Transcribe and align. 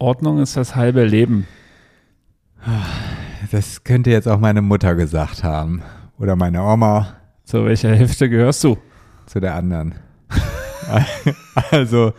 Ordnung 0.00 0.38
ist 0.40 0.56
das 0.56 0.76
halbe 0.76 1.04
Leben. 1.04 1.46
Das 3.50 3.84
könnte 3.84 4.10
jetzt 4.10 4.28
auch 4.28 4.40
meine 4.40 4.62
Mutter 4.62 4.94
gesagt 4.94 5.44
haben. 5.44 5.82
Oder 6.18 6.36
meine 6.36 6.62
Oma. 6.62 7.16
Zu 7.44 7.66
welcher 7.66 7.94
Hälfte 7.94 8.30
gehörst 8.30 8.64
du? 8.64 8.78
Zu 9.26 9.40
der 9.40 9.54
anderen. 9.54 9.94
also, 11.70 12.14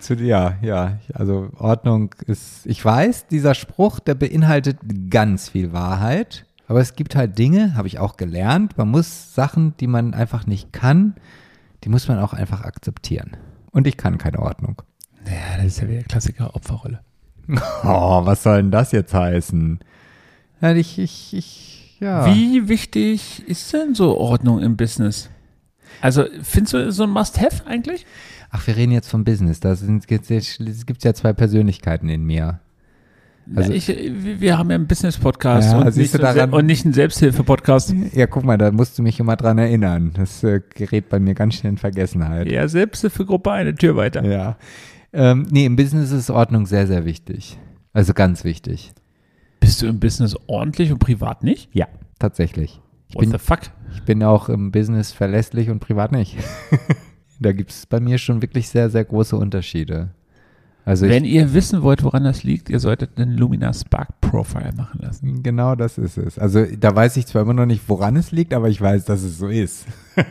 zu, 0.00 0.14
ja, 0.14 0.56
ja, 0.62 0.98
also 1.14 1.50
Ordnung 1.56 2.12
ist, 2.26 2.66
ich 2.66 2.84
weiß, 2.84 3.28
dieser 3.28 3.54
Spruch, 3.54 4.00
der 4.00 4.16
beinhaltet 4.16 4.78
ganz 5.08 5.48
viel 5.48 5.72
Wahrheit. 5.72 6.44
Aber 6.66 6.80
es 6.80 6.94
gibt 6.94 7.14
halt 7.14 7.38
Dinge, 7.38 7.76
habe 7.76 7.86
ich 7.86 8.00
auch 8.00 8.16
gelernt. 8.16 8.76
Man 8.78 8.88
muss 8.88 9.34
Sachen, 9.34 9.76
die 9.78 9.86
man 9.86 10.14
einfach 10.14 10.46
nicht 10.46 10.72
kann, 10.72 11.14
die 11.84 11.88
muss 11.88 12.08
man 12.08 12.18
auch 12.18 12.32
einfach 12.32 12.62
akzeptieren. 12.62 13.36
Und 13.70 13.86
ich 13.86 13.96
kann 13.96 14.18
keine 14.18 14.40
Ordnung. 14.40 14.82
Ja, 15.26 15.56
das 15.58 15.66
ist 15.66 15.80
ja 15.82 15.88
wieder 15.88 16.02
Klassiker 16.02 16.56
Opferrolle. 16.56 17.00
Oh, 17.84 18.24
was 18.24 18.42
soll 18.42 18.56
denn 18.58 18.70
das 18.70 18.92
jetzt 18.92 19.14
heißen? 19.14 19.80
Ja, 20.60 20.74
ich, 20.74 20.98
ich, 20.98 21.34
ich, 21.34 21.96
ja. 22.00 22.26
Wie 22.26 22.68
wichtig 22.68 23.42
ist 23.46 23.72
denn 23.72 23.94
so 23.94 24.16
Ordnung 24.16 24.60
im 24.60 24.76
Business? 24.76 25.28
Also, 26.00 26.24
findest 26.42 26.74
du 26.74 26.92
so 26.92 27.04
ein 27.04 27.10
Must-Have 27.10 27.66
eigentlich? 27.66 28.06
Ach, 28.50 28.66
wir 28.66 28.76
reden 28.76 28.92
jetzt 28.92 29.08
vom 29.08 29.24
Business. 29.24 29.60
Da 29.60 29.74
gibt 30.06 30.30
es 30.30 31.04
ja 31.04 31.14
zwei 31.14 31.32
Persönlichkeiten 31.32 32.08
in 32.08 32.24
mir. 32.24 32.60
Also, 33.56 33.72
ich, 33.72 33.88
wir 33.88 34.56
haben 34.56 34.70
ja 34.70 34.76
einen 34.76 34.86
Business-Podcast 34.86 35.72
Ja, 35.72 35.78
und, 35.80 35.96
nicht 35.96 36.14
daran- 36.22 36.52
und 36.52 36.66
nicht 36.66 36.84
einen 36.84 36.94
Selbsthilfe-Podcast. 36.94 37.92
Ja, 38.12 38.26
guck 38.26 38.44
mal, 38.44 38.56
da 38.56 38.70
musst 38.70 38.98
du 38.98 39.02
mich 39.02 39.18
immer 39.18 39.36
dran 39.36 39.58
erinnern. 39.58 40.12
Das 40.14 40.44
äh, 40.44 40.60
gerät 40.74 41.08
bei 41.08 41.18
mir 41.18 41.34
ganz 41.34 41.56
schnell 41.56 41.72
in 41.72 41.78
Vergessenheit. 41.78 42.50
Ja, 42.50 42.68
Selbsthilfegruppe 42.68 43.50
eine 43.50 43.74
Tür 43.74 43.96
weiter. 43.96 44.24
Ja. 44.24 44.56
Ähm, 45.12 45.46
nee, 45.50 45.66
im 45.66 45.76
Business 45.76 46.10
ist 46.10 46.30
Ordnung 46.30 46.66
sehr, 46.66 46.86
sehr 46.86 47.04
wichtig. 47.04 47.58
Also 47.92 48.14
ganz 48.14 48.44
wichtig. 48.44 48.92
Bist 49.60 49.82
du 49.82 49.86
im 49.86 50.00
Business 50.00 50.36
ordentlich 50.46 50.90
und 50.90 50.98
privat 50.98 51.44
nicht? 51.44 51.68
Ja, 51.74 51.86
tatsächlich. 52.18 52.80
Ich 53.08 53.14
What 53.16 53.20
bin, 53.20 53.30
the 53.30 53.38
fuck? 53.38 53.60
ich 53.94 54.02
bin 54.02 54.22
auch 54.22 54.48
im 54.48 54.72
Business 54.72 55.12
verlässlich 55.12 55.68
und 55.70 55.80
privat 55.80 56.12
nicht. 56.12 56.36
da 57.40 57.52
gibt 57.52 57.70
es 57.70 57.86
bei 57.86 58.00
mir 58.00 58.18
schon 58.18 58.40
wirklich 58.40 58.68
sehr, 58.68 58.88
sehr 58.88 59.04
große 59.04 59.36
Unterschiede. 59.36 60.10
Also 60.84 61.06
Wenn 61.08 61.24
ich, 61.24 61.32
ihr 61.32 61.54
wissen 61.54 61.82
wollt, 61.82 62.02
woran 62.02 62.24
das 62.24 62.42
liegt, 62.42 62.68
ihr 62.68 62.80
solltet 62.80 63.16
einen 63.16 63.36
Lumina 63.36 63.72
Spark 63.72 64.20
Profile 64.20 64.72
machen 64.76 65.00
lassen. 65.00 65.42
genau 65.42 65.76
das 65.76 65.96
ist 65.96 66.16
es. 66.16 66.38
Also 66.38 66.64
da 66.64 66.94
weiß 66.96 67.16
ich 67.18 67.26
zwar 67.26 67.42
immer 67.42 67.54
noch 67.54 67.66
nicht, 67.66 67.88
woran 67.88 68.16
es 68.16 68.32
liegt, 68.32 68.52
aber 68.52 68.68
ich 68.68 68.80
weiß, 68.80 69.04
dass 69.04 69.22
es 69.22 69.38
so 69.38 69.46
ist. 69.48 69.86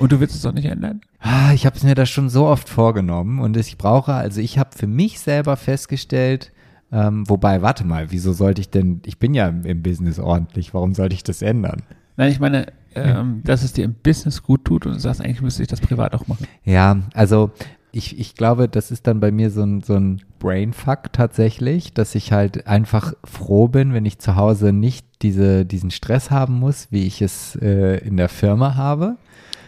Und 0.00 0.12
du 0.12 0.18
willst 0.18 0.34
es 0.34 0.42
doch 0.42 0.52
nicht 0.52 0.64
ändern? 0.64 1.02
Ah, 1.18 1.52
Ich 1.52 1.66
habe 1.66 1.76
es 1.76 1.82
mir 1.82 1.94
das 1.94 2.08
schon 2.08 2.30
so 2.30 2.46
oft 2.46 2.68
vorgenommen 2.70 3.38
und 3.38 3.56
ich 3.56 3.76
brauche, 3.76 4.14
also 4.14 4.40
ich 4.40 4.58
habe 4.58 4.70
für 4.76 4.86
mich 4.86 5.20
selber 5.20 5.56
festgestellt, 5.56 6.52
ähm, 6.90 7.28
wobei, 7.28 7.60
warte 7.60 7.84
mal, 7.84 8.10
wieso 8.10 8.32
sollte 8.32 8.62
ich 8.62 8.70
denn, 8.70 9.02
ich 9.04 9.18
bin 9.18 9.34
ja 9.34 9.48
im, 9.48 9.64
im 9.66 9.82
Business 9.82 10.18
ordentlich, 10.18 10.72
warum 10.72 10.94
sollte 10.94 11.14
ich 11.14 11.22
das 11.22 11.42
ändern? 11.42 11.82
Nein, 12.16 12.32
ich 12.32 12.40
meine, 12.40 12.66
ähm, 12.94 13.42
dass 13.44 13.62
es 13.62 13.74
dir 13.74 13.84
im 13.84 13.94
Business 13.94 14.42
gut 14.42 14.64
tut 14.64 14.86
und 14.86 14.94
du 14.94 14.98
sagst, 14.98 15.20
eigentlich 15.20 15.42
müsste 15.42 15.62
ich 15.62 15.68
das 15.68 15.80
privat 15.80 16.14
auch 16.14 16.26
machen. 16.26 16.46
Ja, 16.64 16.98
also 17.14 17.50
ich, 17.92 18.18
ich 18.18 18.34
glaube, 18.34 18.68
das 18.68 18.90
ist 18.90 19.06
dann 19.06 19.20
bei 19.20 19.30
mir 19.30 19.50
so 19.50 19.62
ein, 19.62 19.82
so 19.82 19.96
ein 19.96 20.22
Brainfuck 20.38 21.12
tatsächlich, 21.12 21.92
dass 21.92 22.14
ich 22.14 22.32
halt 22.32 22.66
einfach 22.66 23.12
froh 23.24 23.68
bin, 23.68 23.92
wenn 23.92 24.06
ich 24.06 24.18
zu 24.18 24.36
Hause 24.36 24.72
nicht 24.72 25.06
diese, 25.22 25.66
diesen 25.66 25.90
Stress 25.90 26.30
haben 26.30 26.58
muss, 26.58 26.88
wie 26.90 27.06
ich 27.06 27.20
es 27.20 27.56
äh, 27.56 27.98
in 27.98 28.16
der 28.16 28.28
Firma 28.28 28.76
habe. 28.76 29.16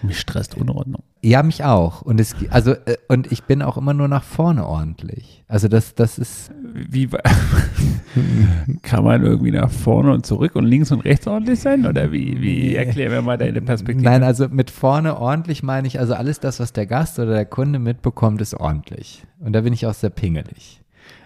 Mich 0.03 0.19
stresst 0.19 0.57
Unordnung. 0.57 1.03
Ja, 1.23 1.43
mich 1.43 1.65
auch. 1.65 2.03
Und 2.03 2.21
es, 2.21 2.35
also, 2.51 2.73
äh, 2.73 2.97
und 3.09 3.31
ich 3.31 3.45
bin 3.45 3.63
auch 3.63 3.77
immer 3.77 3.95
nur 3.95 4.09
nach 4.09 4.25
vorne 4.25 4.67
ordentlich. 4.67 5.45
Also 5.47 5.69
das, 5.69 5.95
das 5.95 6.19
ist, 6.19 6.51
Wie 6.75 7.09
kann 8.83 9.05
man 9.05 9.23
irgendwie 9.23 9.53
nach 9.53 9.71
vorne 9.71 10.13
und 10.13 10.27
zurück 10.27 10.57
und 10.57 10.65
links 10.65 10.91
und 10.91 11.01
rechts 11.01 11.27
ordentlich 11.29 11.61
sein? 11.61 11.87
Oder 11.87 12.11
wie, 12.11 12.41
wie 12.41 12.75
erklär 12.75 13.11
mir 13.11 13.23
mal 13.23 13.39
deine 13.39 13.63
Perspektive? 13.63 14.05
Nein, 14.05 14.25
also 14.25 14.49
mit 14.49 14.71
vorne 14.71 15.17
ordentlich 15.17 15.63
meine 15.63 15.87
ich, 15.87 16.01
also 16.01 16.15
alles 16.15 16.41
das, 16.41 16.59
was 16.59 16.73
der 16.73 16.87
Gast 16.87 17.19
oder 17.21 17.35
der 17.35 17.47
Kunde 17.47 17.79
mitbekommt, 17.79 18.41
ist 18.41 18.55
ordentlich. 18.55 19.25
Und 19.39 19.53
da 19.53 19.61
bin 19.61 19.73
ich 19.73 19.87
auch 19.87 19.95
sehr 19.95 20.11
pingelig. 20.11 20.82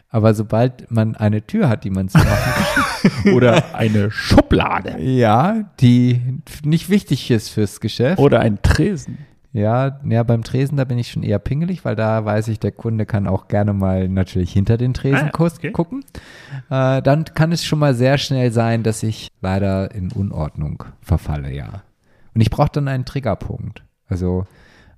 Aber 0.09 0.34
sobald 0.34 0.91
man 0.91 1.17
eine 1.17 1.47
Tür 1.47 1.69
hat, 1.69 1.84
die 1.84 1.91
man 1.91 2.09
zu 2.09 2.19
machen 2.19 3.33
Oder 3.34 3.75
eine 3.75 4.11
Schublade. 4.11 5.00
ja, 5.00 5.65
die 5.81 6.41
nicht 6.65 6.89
wichtig 6.91 7.31
ist 7.31 7.49
fürs 7.49 7.81
Geschäft. 7.81 8.19
Oder 8.19 8.41
ein 8.41 8.62
Tresen. 8.62 9.19
Ja, 9.53 10.00
ja, 10.06 10.22
beim 10.22 10.43
Tresen, 10.45 10.77
da 10.77 10.84
bin 10.84 10.99
ich 10.99 11.11
schon 11.11 11.22
eher 11.22 11.39
pingelig, 11.39 11.84
weil 11.84 11.97
da 11.97 12.25
weiß 12.25 12.49
ich, 12.49 12.61
der 12.61 12.72
Kunde 12.72 13.06
kann 13.06 13.27
auch 13.27 13.49
gerne 13.49 13.72
mal 13.72 14.06
natürlich 14.06 14.53
hinter 14.53 14.77
den 14.77 14.93
Tresen 14.93 15.31
Ah, 15.33 15.41
okay. 15.41 15.71
gucken. 15.72 16.05
Äh, 16.69 17.00
dann 17.00 17.25
kann 17.25 17.53
es 17.53 17.65
schon 17.65 17.78
mal 17.78 17.95
sehr 17.95 18.19
schnell 18.19 18.53
sein, 18.53 18.83
dass 18.83 19.03
ich 19.03 19.28
leider 19.41 19.95
in 19.95 20.12
Unordnung 20.12 20.84
verfalle, 21.00 21.55
ja. 21.55 21.83
Und 22.34 22.43
ich 22.43 22.50
brauche 22.50 22.69
dann 22.71 22.87
einen 22.89 23.06
Triggerpunkt. 23.06 23.83
Also 24.09 24.45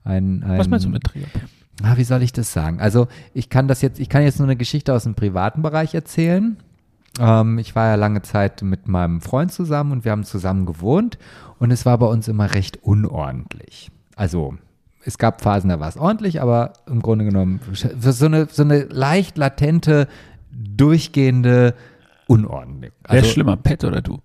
ein, 0.03 0.43
ein 0.43 0.59
Was 0.59 0.67
meinst 0.69 0.87
du 0.87 0.91
mit 0.91 1.05
Träger? 1.05 1.29
Ah, 1.83 1.97
wie 1.97 2.05
soll 2.05 2.23
ich 2.23 2.33
das 2.33 2.53
sagen? 2.53 2.81
Also 2.81 3.07
ich 3.35 3.51
kann 3.51 3.69
das 3.69 3.83
jetzt, 3.83 4.01
ich 4.01 4.09
kann 4.09 4.23
jetzt 4.23 4.39
nur 4.39 4.49
eine 4.49 4.57
Geschichte 4.57 4.93
aus 4.93 5.05
dem 5.05 5.15
privaten 5.15 5.63
Bereich 5.63 5.95
erzählen. 5.95 6.57
Ähm, 7.21 7.59
ich 7.59 7.75
war 7.77 7.87
ja 7.89 7.95
lange 7.95 8.23
Zeit 8.23 8.63
mit 8.63 8.89
meinem 8.89 9.21
Freund 9.21 9.53
zusammen 9.53 9.93
und 9.93 10.05
wir 10.05 10.13
haben 10.13 10.25
zusammen 10.25 10.67
gewohnt 10.67 11.19
und 11.59 11.71
es 11.71 11.87
war 11.87 11.99
bei 11.99 12.07
uns 12.07 12.27
immer 12.29 12.53
recht 12.55 12.83
unordentlich. 12.83 13.91
Also 14.17 14.57
es 15.05 15.19
gab 15.19 15.41
Phasen, 15.41 15.71
da 15.71 15.79
war 15.79 15.89
es 15.89 15.97
ordentlich, 15.97 16.43
aber 16.43 16.73
im 16.87 17.01
Grunde 17.01 17.25
genommen 17.25 17.61
so 17.73 18.27
eine, 18.27 18.47
so 18.51 18.63
eine 18.63 18.83
leicht 18.85 19.39
latente, 19.39 20.09
durchgehende 20.51 21.75
Unordnung. 22.27 22.81
Wer 22.83 22.93
Also, 23.05 23.27
ist 23.27 23.33
schlimmer, 23.33 23.57
Pet 23.57 23.85
oder 23.85 24.03
du? 24.03 24.19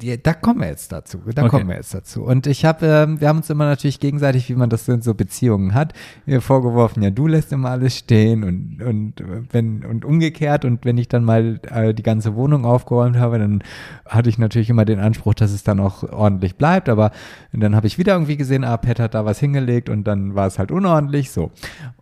Die, 0.00 0.22
da 0.22 0.34
kommen 0.34 0.60
wir 0.60 0.68
jetzt 0.68 0.92
dazu. 0.92 1.18
Da 1.34 1.42
Okay. 1.42 1.50
kommen 1.50 1.68
wir 1.68 1.76
jetzt 1.76 1.94
dazu. 1.94 2.22
Und 2.24 2.46
ich 2.46 2.64
habe, 2.64 2.86
ähm, 2.86 3.20
wir 3.20 3.28
haben 3.28 3.38
uns 3.38 3.50
immer 3.50 3.64
natürlich 3.66 4.00
gegenseitig, 4.00 4.48
wie 4.48 4.54
man 4.54 4.68
das 4.70 4.86
in 4.88 5.02
so 5.02 5.14
Beziehungen 5.14 5.74
hat, 5.74 5.92
mir 6.26 6.40
vorgeworfen, 6.40 7.02
ja, 7.02 7.10
du 7.10 7.26
lässt 7.26 7.52
immer 7.52 7.70
alles 7.70 7.96
stehen 7.96 8.44
und, 8.44 8.82
und 8.82 9.20
äh, 9.20 9.42
wenn 9.50 9.84
und 9.84 10.04
umgekehrt. 10.04 10.64
Und 10.64 10.84
wenn 10.84 10.98
ich 10.98 11.08
dann 11.08 11.24
mal 11.24 11.60
äh, 11.70 11.94
die 11.94 12.02
ganze 12.02 12.34
Wohnung 12.34 12.64
aufgeräumt 12.64 13.16
habe, 13.16 13.38
dann 13.38 13.62
hatte 14.06 14.28
ich 14.28 14.38
natürlich 14.38 14.70
immer 14.70 14.84
den 14.84 14.98
Anspruch, 15.00 15.34
dass 15.34 15.50
es 15.52 15.62
dann 15.64 15.80
auch 15.80 16.02
ordentlich 16.04 16.56
bleibt. 16.56 16.88
Aber 16.88 17.10
dann 17.52 17.74
habe 17.74 17.86
ich 17.86 17.98
wieder 17.98 18.12
irgendwie 18.14 18.36
gesehen, 18.36 18.64
ah, 18.64 18.76
Pet 18.76 19.00
hat 19.00 19.14
da 19.14 19.24
was 19.24 19.38
hingelegt 19.40 19.88
und 19.88 20.04
dann 20.04 20.34
war 20.34 20.46
es 20.46 20.58
halt 20.58 20.70
unordentlich. 20.70 21.30
So. 21.30 21.50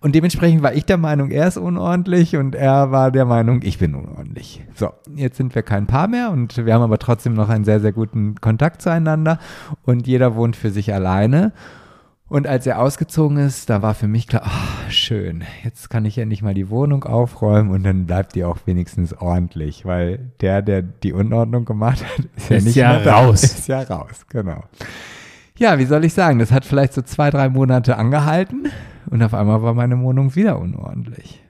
Und 0.00 0.14
dementsprechend 0.14 0.62
war 0.62 0.74
ich 0.74 0.84
der 0.84 0.96
Meinung, 0.98 1.30
er 1.30 1.48
ist 1.48 1.56
unordentlich 1.56 2.36
und 2.36 2.54
er 2.54 2.90
war 2.90 3.10
der 3.10 3.24
Meinung, 3.24 3.60
ich 3.62 3.78
bin 3.78 3.94
unordentlich. 3.94 4.62
So, 4.74 4.90
jetzt 5.14 5.36
sind 5.36 5.54
wir 5.54 5.62
kein 5.62 5.86
Paar 5.86 6.08
mehr 6.08 6.30
und 6.30 6.64
wir 6.64 6.74
haben 6.74 6.82
aber 6.82 6.98
trotzdem 6.98 7.34
noch 7.34 7.48
einen 7.48 7.64
sehr, 7.64 7.80
sehr 7.84 7.92
guten 7.92 8.34
Kontakt 8.40 8.82
zueinander 8.82 9.38
und 9.84 10.06
jeder 10.06 10.34
wohnt 10.34 10.56
für 10.56 10.70
sich 10.70 10.92
alleine. 10.92 11.52
Und 12.26 12.46
als 12.48 12.66
er 12.66 12.80
ausgezogen 12.80 13.36
ist, 13.36 13.68
da 13.68 13.82
war 13.82 13.94
für 13.94 14.08
mich 14.08 14.26
klar, 14.26 14.42
ah, 14.46 14.90
schön, 14.90 15.44
jetzt 15.62 15.90
kann 15.90 16.06
ich 16.06 16.16
endlich 16.18 16.42
mal 16.42 16.54
die 16.54 16.70
Wohnung 16.70 17.04
aufräumen 17.04 17.70
und 17.70 17.84
dann 17.84 18.06
bleibt 18.06 18.34
die 18.34 18.44
auch 18.44 18.56
wenigstens 18.64 19.12
ordentlich, 19.12 19.84
weil 19.84 20.30
der, 20.40 20.62
der 20.62 20.80
die 20.80 21.12
Unordnung 21.12 21.66
gemacht 21.66 22.02
hat, 22.02 22.24
ist 22.34 22.48
ja 22.50 22.56
Ist 22.56 22.64
nicht 22.64 22.74
ja 22.76 22.92
mehr 22.94 23.04
da. 23.04 23.16
raus. 23.18 23.42
Ist 23.44 23.68
ja 23.68 23.82
raus, 23.82 24.24
genau. 24.30 24.64
Ja, 25.58 25.78
wie 25.78 25.84
soll 25.84 26.04
ich 26.04 26.14
sagen, 26.14 26.38
das 26.38 26.50
hat 26.50 26.64
vielleicht 26.64 26.94
so 26.94 27.02
zwei, 27.02 27.30
drei 27.30 27.48
Monate 27.50 27.98
angehalten 27.98 28.68
und 29.10 29.22
auf 29.22 29.34
einmal 29.34 29.62
war 29.62 29.74
meine 29.74 30.00
Wohnung 30.00 30.34
wieder 30.34 30.58
unordentlich. 30.58 31.43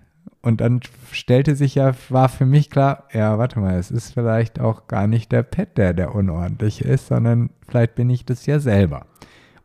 Und 0.45 0.61
dann 0.61 0.81
stellte 1.11 1.57
sich 1.57 1.75
ja, 1.75 1.95
war 2.11 2.29
für 2.29 2.45
mich 2.45 2.69
klar, 2.69 3.09
ja, 3.15 3.39
warte 3.39 3.61
mal, 3.61 3.79
es 3.79 3.91
ist 3.91 4.13
vielleicht 4.13 4.61
auch 4.61 4.89
gar 4.89 5.07
nicht 5.07 5.33
der 5.33 5.43
Pet, 5.43 5.79
der 5.79 5.95
der 5.95 6.15
unordentlich 6.15 6.83
ist, 6.83 7.07
sondern 7.07 7.49
vielleicht 7.67 7.95
bin 7.95 8.11
ich 8.11 8.27
das 8.27 8.45
ja 8.45 8.61
selber. 8.61 9.07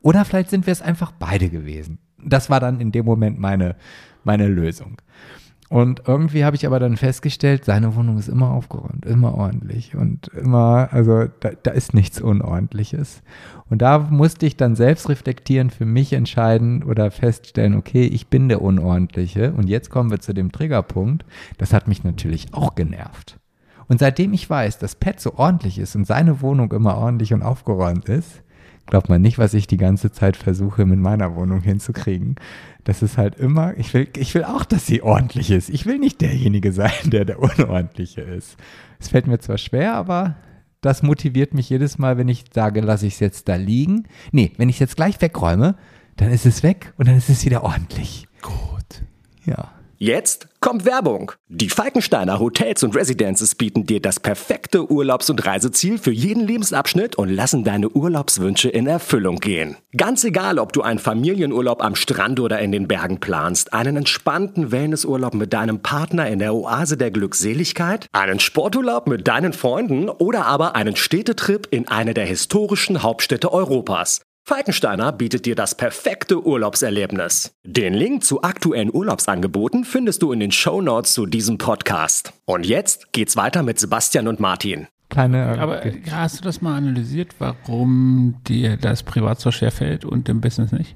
Oder 0.01 0.23
vielleicht 0.23 0.49
sind 0.49 0.67
wir 0.67 0.71
es 0.71 0.81
einfach 0.81 1.11
beide 1.11 1.49
gewesen. 1.49 1.99
Das 2.17 2.49
war 2.49 2.61
dann 2.61 2.79
in 2.79 2.93
dem 2.93 3.05
Moment 3.05 3.37
meine, 3.37 3.75
meine 4.23 4.47
Lösung. 4.47 5.01
Und 5.69 6.01
irgendwie 6.07 6.43
habe 6.45 6.55
ich 6.55 6.65
aber 6.65 6.79
dann 6.79 6.97
festgestellt, 6.97 7.63
seine 7.63 7.95
Wohnung 7.95 8.17
ist 8.17 8.27
immer 8.27 8.49
aufgeräumt, 8.49 9.05
immer 9.05 9.35
ordentlich 9.35 9.95
und 9.95 10.27
immer, 10.29 10.89
also 10.91 11.25
da, 11.39 11.51
da 11.61 11.69
ist 11.69 11.93
nichts 11.93 12.19
Unordentliches. 12.19 13.21
Und 13.69 13.83
da 13.83 13.99
musste 13.99 14.47
ich 14.47 14.57
dann 14.57 14.75
selbst 14.75 15.09
reflektieren, 15.09 15.69
für 15.69 15.85
mich 15.85 16.13
entscheiden 16.13 16.81
oder 16.81 17.11
feststellen, 17.11 17.75
okay, 17.75 18.05
ich 18.05 18.27
bin 18.27 18.49
der 18.49 18.63
Unordentliche. 18.63 19.53
Und 19.53 19.69
jetzt 19.69 19.91
kommen 19.91 20.09
wir 20.09 20.19
zu 20.19 20.33
dem 20.33 20.51
Triggerpunkt. 20.51 21.23
Das 21.59 21.71
hat 21.71 21.87
mich 21.87 22.03
natürlich 22.03 22.47
auch 22.51 22.73
genervt. 22.73 23.37
Und 23.87 23.99
seitdem 23.99 24.33
ich 24.33 24.49
weiß, 24.49 24.79
dass 24.79 24.95
Pet 24.95 25.19
so 25.19 25.35
ordentlich 25.35 25.77
ist 25.77 25.95
und 25.95 26.05
seine 26.05 26.41
Wohnung 26.41 26.71
immer 26.71 26.97
ordentlich 26.97 27.31
und 27.31 27.43
aufgeräumt 27.43 28.09
ist, 28.09 28.41
glaubt 28.89 29.07
man 29.07 29.21
nicht, 29.21 29.37
was 29.37 29.53
ich 29.53 29.67
die 29.67 29.77
ganze 29.77 30.11
Zeit 30.11 30.35
versuche, 30.35 30.85
mit 30.85 30.99
meiner 30.99 31.35
Wohnung 31.35 31.61
hinzukriegen. 31.61 32.35
Das 32.83 33.01
ist 33.03 33.17
halt 33.17 33.35
immer, 33.35 33.77
ich 33.77 33.93
will, 33.93 34.07
ich 34.17 34.33
will 34.33 34.43
auch, 34.43 34.65
dass 34.65 34.85
sie 34.85 35.01
ordentlich 35.01 35.51
ist. 35.51 35.69
Ich 35.69 35.85
will 35.85 35.99
nicht 35.99 36.21
derjenige 36.21 36.71
sein, 36.73 36.91
der 37.05 37.25
der 37.25 37.39
Unordentliche 37.39 38.21
ist. 38.21 38.57
Es 38.99 39.09
fällt 39.09 39.27
mir 39.27 39.39
zwar 39.39 39.57
schwer, 39.57 39.93
aber 39.93 40.35
das 40.81 41.03
motiviert 41.03 41.53
mich 41.53 41.69
jedes 41.69 41.97
Mal, 41.97 42.17
wenn 42.17 42.29
ich 42.29 42.45
sage, 42.53 42.81
lasse 42.81 43.05
ich 43.05 43.13
es 43.13 43.19
jetzt 43.19 43.47
da 43.47 43.55
liegen. 43.55 44.07
Nee, 44.31 44.51
wenn 44.57 44.69
ich 44.69 44.75
es 44.77 44.79
jetzt 44.79 44.95
gleich 44.95 45.21
wegräume, 45.21 45.75
dann 46.17 46.31
ist 46.31 46.45
es 46.45 46.63
weg 46.63 46.93
und 46.97 47.07
dann 47.07 47.15
ist 47.15 47.29
es 47.29 47.45
wieder 47.45 47.63
ordentlich. 47.63 48.27
Gut. 48.41 49.03
Ja. 49.45 49.71
Jetzt 50.01 50.47
kommt 50.61 50.85
Werbung. 50.85 51.33
Die 51.49 51.67
Falkensteiner 51.67 52.39
Hotels 52.39 52.83
und 52.83 52.95
Residences 52.95 53.53
bieten 53.53 53.85
dir 53.85 54.01
das 54.01 54.21
perfekte 54.21 54.89
Urlaubs- 54.89 55.29
und 55.29 55.45
Reiseziel 55.45 55.97
für 55.97 56.13
jeden 56.13 56.47
Lebensabschnitt 56.47 57.17
und 57.17 57.27
lassen 57.27 57.65
deine 57.65 57.89
Urlaubswünsche 57.89 58.69
in 58.69 58.87
Erfüllung 58.87 59.41
gehen. 59.41 59.75
Ganz 59.97 60.23
egal, 60.23 60.57
ob 60.57 60.71
du 60.71 60.83
einen 60.83 60.99
Familienurlaub 60.99 61.83
am 61.83 61.95
Strand 61.95 62.39
oder 62.39 62.59
in 62.59 62.71
den 62.71 62.87
Bergen 62.87 63.19
planst, 63.19 63.73
einen 63.73 63.97
entspannten 63.97 64.71
Wellnessurlaub 64.71 65.33
mit 65.33 65.51
deinem 65.51 65.81
Partner 65.81 66.29
in 66.29 66.39
der 66.39 66.55
Oase 66.55 66.95
der 66.95 67.11
Glückseligkeit, 67.11 68.07
einen 68.13 68.39
Sporturlaub 68.39 69.05
mit 69.05 69.27
deinen 69.27 69.51
Freunden 69.51 70.07
oder 70.07 70.45
aber 70.45 70.77
einen 70.77 70.95
Städtetrip 70.95 71.67
in 71.71 71.89
eine 71.89 72.13
der 72.13 72.25
historischen 72.25 73.03
Hauptstädte 73.03 73.51
Europas. 73.51 74.21
Falkensteiner 74.45 75.11
bietet 75.11 75.45
dir 75.45 75.55
das 75.55 75.75
perfekte 75.75 76.43
Urlaubserlebnis. 76.43 77.51
Den 77.63 77.93
Link 77.93 78.23
zu 78.23 78.41
aktuellen 78.41 78.91
Urlaubsangeboten 78.91 79.85
findest 79.85 80.21
du 80.23 80.31
in 80.31 80.39
den 80.39 80.51
Shownotes 80.51 81.13
zu 81.13 81.25
diesem 81.25 81.57
Podcast. 81.57 82.33
Und 82.45 82.65
jetzt 82.65 83.11
geht's 83.13 83.35
weiter 83.35 83.61
mit 83.61 83.79
Sebastian 83.79 84.27
und 84.27 84.39
Martin. 84.39 84.87
Kleine, 85.09 85.59
Aber 85.59 85.85
äh, 85.85 86.01
hast 86.11 86.39
du 86.39 86.43
das 86.43 86.61
mal 86.61 86.77
analysiert, 86.77 87.35
warum 87.39 88.37
dir 88.47 88.77
das 88.77 89.03
privat 89.03 89.39
so 89.39 89.51
schwer 89.51 89.71
fällt 89.71 90.05
und 90.05 90.29
im 90.29 90.41
Business 90.41 90.71
nicht? 90.71 90.95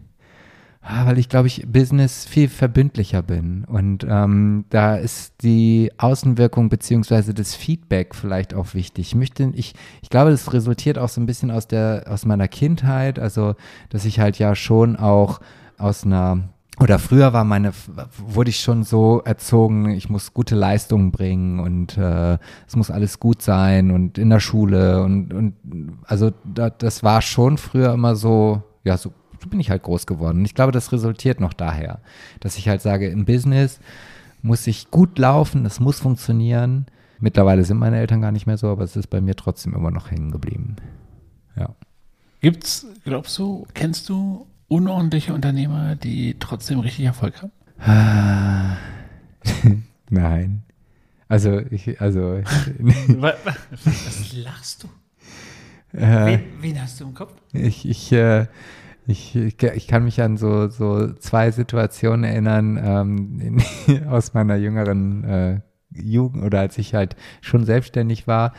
Ah, 0.86 1.06
weil 1.06 1.18
ich 1.18 1.30
glaube 1.30 1.48
ich 1.48 1.66
Business 1.66 2.26
viel 2.26 2.50
verbindlicher 2.50 3.22
bin 3.22 3.64
und 3.64 4.06
ähm, 4.08 4.66
da 4.70 4.98
ist 4.98 5.42
die 5.42 5.94
Außenwirkung 5.98 6.68
beziehungsweise 6.68 7.34
das 7.34 7.56
Feedback 7.56 8.14
vielleicht 8.14 8.54
auch 8.54 8.74
wichtig. 8.74 9.08
Ich 9.08 9.16
möchte, 9.16 9.50
ich, 9.54 9.76
ich 10.02 10.10
glaube, 10.10 10.32
das 10.32 10.52
resultiert 10.52 10.98
auch 10.98 11.08
so 11.08 11.22
ein 11.22 11.26
bisschen 11.26 11.52
aus 11.52 11.68
der 11.68 12.04
aus 12.10 12.26
meiner 12.26 12.50
Kindheit, 12.50 13.18
also 13.18 13.56
dass 13.90 14.04
ich 14.04 14.20
halt 14.20 14.40
ja 14.40 14.56
schon 14.56 14.98
auch 14.98 15.40
aus 15.78 16.06
einer 16.06 16.50
oder 16.82 17.00
früher 17.00 17.32
war 17.32 17.46
meine, 17.46 17.72
wurde 18.18 18.50
ich 18.50 18.60
schon 18.60 18.84
so 18.84 19.22
erzogen, 19.24 19.92
ich 19.92 20.10
muss 20.10 20.34
gute 20.34 20.56
Leistungen 20.56 21.12
bringen 21.12 21.60
und 21.60 21.98
äh, 21.98 22.38
es 22.68 22.76
muss 22.76 22.92
alles 22.92 23.22
gut 23.22 23.42
sein 23.42 23.90
und 23.90 24.18
in 24.18 24.30
der 24.30 24.42
Schule 24.42 25.02
und, 25.04 25.34
und 25.34 25.54
also 26.04 26.32
da, 26.44 26.70
das 26.70 27.04
war 27.04 27.22
schon 27.22 27.58
früher 27.58 27.94
immer 27.94 28.16
so, 28.16 28.64
ja, 28.84 28.98
so 28.98 29.14
so 29.44 29.50
bin 29.50 29.60
ich 29.60 29.70
halt 29.70 29.84
groß 29.84 30.08
geworden. 30.08 30.40
Und 30.40 30.46
ich 30.46 30.56
glaube, 30.56 30.72
das 30.72 30.92
resultiert 30.92 31.40
noch 31.40 31.54
daher, 31.54 32.00
dass 32.40 32.58
ich 32.58 32.70
halt 32.70 32.82
sage, 32.82 33.10
im 33.10 33.26
Business 33.26 33.80
muss 34.42 34.68
ich 34.68 34.92
gut 34.92 35.18
laufen, 35.20 35.66
es 35.66 35.80
muss 35.80 36.00
funktionieren. 36.00 36.86
Mittlerweile 37.20 37.64
sind 37.64 37.78
meine 37.78 38.00
Eltern 38.00 38.22
gar 38.22 38.32
nicht 38.32 38.48
mehr 38.48 38.58
so, 38.58 38.68
aber 38.68 38.84
es 38.84 38.96
ist 38.96 39.08
bei 39.08 39.22
mir 39.22 39.36
trotzdem 39.36 39.74
immer 39.74 39.92
noch 39.92 40.12
hängen 40.12 40.32
geblieben. 40.32 40.76
Ja. 41.56 41.70
Gibt's, 42.42 42.86
glaubst 43.06 43.38
du, 43.38 43.66
kennst 43.74 44.10
du 44.10 44.48
unordentliche 44.68 45.34
Unternehmer, 45.34 45.96
die 45.96 46.36
trotzdem 46.40 46.80
richtig 46.80 47.06
Erfolg 47.06 47.42
haben? 47.42 47.52
Nein. 50.10 50.64
Also, 51.30 51.60
ich, 51.72 52.02
also. 52.02 52.22
Was, 53.08 54.34
lachst 54.34 54.84
du? 54.84 55.98
äh, 55.98 56.26
Wen, 56.26 56.42
wen 56.60 56.82
hast 56.82 57.00
du 57.00 57.06
im 57.06 57.14
Kopf? 57.14 57.34
Ich, 57.54 57.88
ich, 57.88 58.12
äh, 58.12 58.48
ich, 59.08 59.36
ich, 59.36 59.88
kann 59.88 60.04
mich 60.04 60.22
an 60.22 60.38
so, 60.38 60.70
so 60.70 61.14
zwei 61.14 61.52
Situationen 61.52 62.24
erinnern 62.24 62.80
ähm, 62.84 63.62
in, 63.88 64.08
aus 64.08 64.34
meiner 64.34 64.56
jüngeren 64.56 65.24
äh, 65.24 65.60
Jugend 65.92 66.44
oder 66.44 66.60
als 66.60 66.78
ich 66.78 66.96
halt 66.96 67.16
schon 67.42 67.66
selbstständig 67.66 68.28
war 68.28 68.54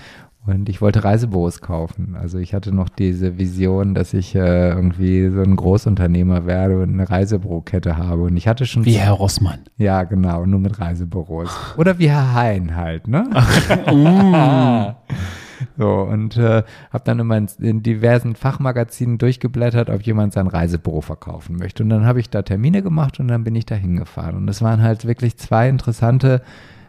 und 0.46 0.68
ich 0.68 0.82
wollte 0.82 1.02
Reisebüros 1.02 1.62
kaufen. 1.62 2.16
Also 2.20 2.38
ich 2.38 2.52
hatte 2.52 2.74
noch 2.74 2.90
diese 2.90 3.38
Vision, 3.38 3.94
dass 3.94 4.12
ich 4.12 4.34
äh, 4.34 4.70
irgendwie 4.70 5.30
so 5.30 5.40
ein 5.40 5.56
Großunternehmer 5.56 6.44
werde 6.44 6.82
und 6.82 6.92
eine 6.92 7.08
Reisebürokette 7.08 7.96
habe. 7.96 8.24
Und 8.24 8.36
ich 8.36 8.46
hatte 8.46 8.66
schon. 8.66 8.84
Wie 8.84 8.92
Herr 8.92 9.12
Rossmann. 9.12 9.60
Ja, 9.78 10.02
genau, 10.02 10.44
nur 10.44 10.60
mit 10.60 10.78
Reisebüros. 10.78 11.48
Oder 11.78 11.98
wie 11.98 12.10
Herr 12.10 12.34
Hein 12.34 12.76
halt, 12.76 13.08
ne? 13.08 13.24
So, 15.76 15.88
und 16.02 16.36
äh, 16.36 16.62
habe 16.92 17.04
dann 17.04 17.18
immer 17.18 17.36
in, 17.36 17.48
in 17.60 17.82
diversen 17.82 18.34
Fachmagazinen 18.34 19.18
durchgeblättert, 19.18 19.90
ob 19.90 20.02
jemand 20.02 20.32
sein 20.32 20.46
Reisebüro 20.46 21.00
verkaufen 21.00 21.56
möchte. 21.56 21.82
Und 21.82 21.90
dann 21.90 22.06
habe 22.06 22.20
ich 22.20 22.30
da 22.30 22.42
Termine 22.42 22.82
gemacht 22.82 23.20
und 23.20 23.28
dann 23.28 23.44
bin 23.44 23.54
ich 23.54 23.66
da 23.66 23.74
hingefahren. 23.74 24.36
Und 24.36 24.46
das 24.46 24.62
waren 24.62 24.82
halt 24.82 25.06
wirklich 25.06 25.36
zwei 25.36 25.68
interessante 25.68 26.42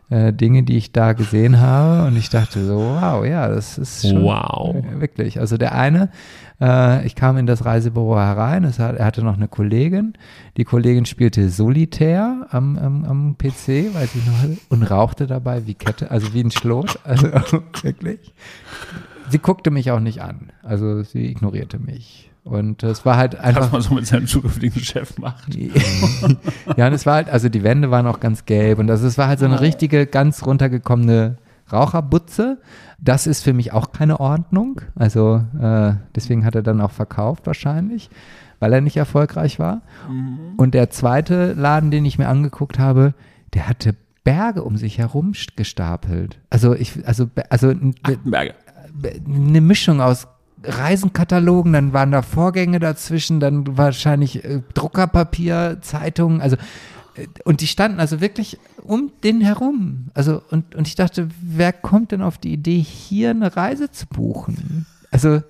äh, 0.10 0.32
Dinge, 0.34 0.64
die 0.64 0.78
ich 0.78 0.92
da 0.92 1.14
gesehen 1.14 1.60
habe. 1.60 2.08
Und 2.08 2.16
ich 2.18 2.30
dachte 2.30 2.64
so, 2.64 2.78
wow, 2.78 3.26
ja, 3.26 3.48
das 3.48 3.78
ist 3.78 4.08
schon 4.08 4.24
Wow. 4.24 4.76
äh, 4.76 5.02
wirklich. 5.02 5.40
Also 5.40 5.58
der 5.58 5.74
eine, 5.74 6.10
äh, 6.62 7.06
ich 7.06 7.16
kam 7.16 7.38
in 7.38 7.46
das 7.46 7.66
Reisebüro 7.66 8.18
herein, 8.18 8.66
hat, 8.66 8.96
er 8.96 9.06
hatte 9.06 9.24
noch 9.24 9.36
eine 9.36 9.48
Kollegin. 9.48 10.14
Die 10.58 10.64
Kollegin 10.64 11.06
spielte 11.06 11.50
Solitär 11.50 12.48
am, 12.50 12.78
am, 12.78 13.06
am 13.06 13.38
PC, 13.38 13.94
weiß 13.94 14.16
ich 14.16 14.26
noch, 14.26 14.58
und 14.70 14.84
rauchte 14.84 15.28
dabei 15.28 15.68
wie 15.68 15.74
Kette, 15.74 16.12
also 16.12 16.34
wie 16.34 16.42
ein 16.42 16.52
Schlot. 16.52 17.00
Also 17.06 17.28
wirklich. 17.82 18.34
Sie 19.30 19.40
guckte 19.40 19.72
mich 19.72 19.92
auch 19.92 20.00
nicht 20.00 20.22
an. 20.22 20.52
Also 20.64 21.04
sie 21.04 21.30
ignorierte 21.30 21.80
mich. 21.80 22.30
Und 22.44 22.84
es 22.84 23.06
war 23.06 23.18
halt 23.18 23.34
Was 23.34 23.42
einfach. 23.42 23.72
man 23.72 23.82
so 23.82 23.94
mit 23.94 24.06
seinem 24.06 24.28
zukünftigen 24.28 24.82
Chef 24.82 25.18
macht. 25.18 25.56
ja, 26.78 26.88
und 26.88 26.94
es 26.94 27.06
war 27.06 27.16
halt, 27.16 27.30
also 27.30 27.50
die 27.50 27.64
Wände 27.64 27.90
waren 27.90 28.06
auch 28.06 28.20
ganz 28.20 28.46
gelb 28.46 28.80
und 28.80 28.90
also 28.90 29.08
es 29.08 29.18
war 29.18 29.28
halt 29.28 29.40
so 29.40 29.46
eine 29.46 29.62
richtige, 29.62 30.06
ganz 30.06 30.46
runtergekommene 30.46 31.38
Raucherbutze. 31.72 32.60
Das 33.00 33.28
ist 33.28 33.44
für 33.44 33.54
mich 33.54 33.74
auch 33.74 33.92
keine 33.92 34.20
Ordnung. 34.20 34.82
Also 34.96 35.44
äh, 35.60 35.94
deswegen 36.16 36.46
hat 36.46 36.56
er 36.56 36.64
dann 36.64 36.82
auch 36.82 36.92
verkauft 36.92 37.48
wahrscheinlich, 37.48 38.10
weil 38.60 38.74
er 38.74 38.82
nicht 38.82 38.98
erfolgreich 38.98 39.60
war. 39.60 39.82
Und 40.58 40.74
der 40.74 40.90
zweite 40.90 41.54
Laden, 41.54 41.92
den 41.92 42.06
ich 42.06 42.18
mir 42.18 42.28
angeguckt 42.28 42.80
habe, 42.80 43.14
der 43.54 43.68
hatte 43.68 43.96
Berge 44.24 44.64
um 44.64 44.76
sich 44.76 44.98
herum 44.98 45.34
gestapelt. 45.56 46.40
Also 46.50 46.74
ich, 46.74 47.08
also, 47.08 47.30
also 47.50 47.74
Achtenberger. 48.04 48.54
eine 49.28 49.62
Mischung 49.62 50.02
aus 50.02 50.28
Reisenkatalogen, 50.64 51.74
dann 51.74 51.94
waren 51.94 52.12
da 52.12 52.22
Vorgänge 52.22 52.80
dazwischen, 52.80 53.40
dann 53.40 53.78
wahrscheinlich 53.78 54.44
äh, 54.44 54.62
Druckerpapier, 54.74 55.78
Zeitungen, 55.82 56.42
also 56.42 56.58
und 57.44 57.62
die 57.62 57.68
standen 57.68 58.00
also 58.00 58.22
wirklich 58.22 58.58
um 58.84 59.12
den 59.24 59.42
herum. 59.42 60.10
Also 60.14 60.42
und, 60.52 60.76
und 60.76 60.88
ich 60.88 60.96
dachte, 60.96 61.30
wer 61.42 61.74
kommt 61.74 62.12
denn 62.12 62.22
auf 62.22 62.38
die 62.38 62.54
Idee, 62.54 62.80
hier 62.80 63.32
eine 63.32 63.56
Reise 63.56 63.92
zu 63.92 64.08
buchen? 64.08 64.86
Also 65.12 65.42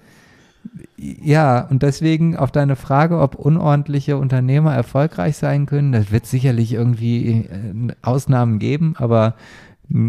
ja, 0.98 1.62
und 1.62 1.84
deswegen 1.84 2.36
auf 2.36 2.52
deine 2.52 2.76
Frage, 2.76 3.20
ob 3.20 3.36
unordentliche 3.36 4.18
Unternehmer 4.18 4.74
erfolgreich 4.74 5.38
sein 5.38 5.66
können, 5.66 5.92
das 5.92 6.12
wird 6.12 6.26
sicherlich 6.26 6.74
irgendwie 6.74 7.46
äh, 7.46 7.94
Ausnahmen 8.02 8.60
geben, 8.60 8.96
aber 8.98 9.36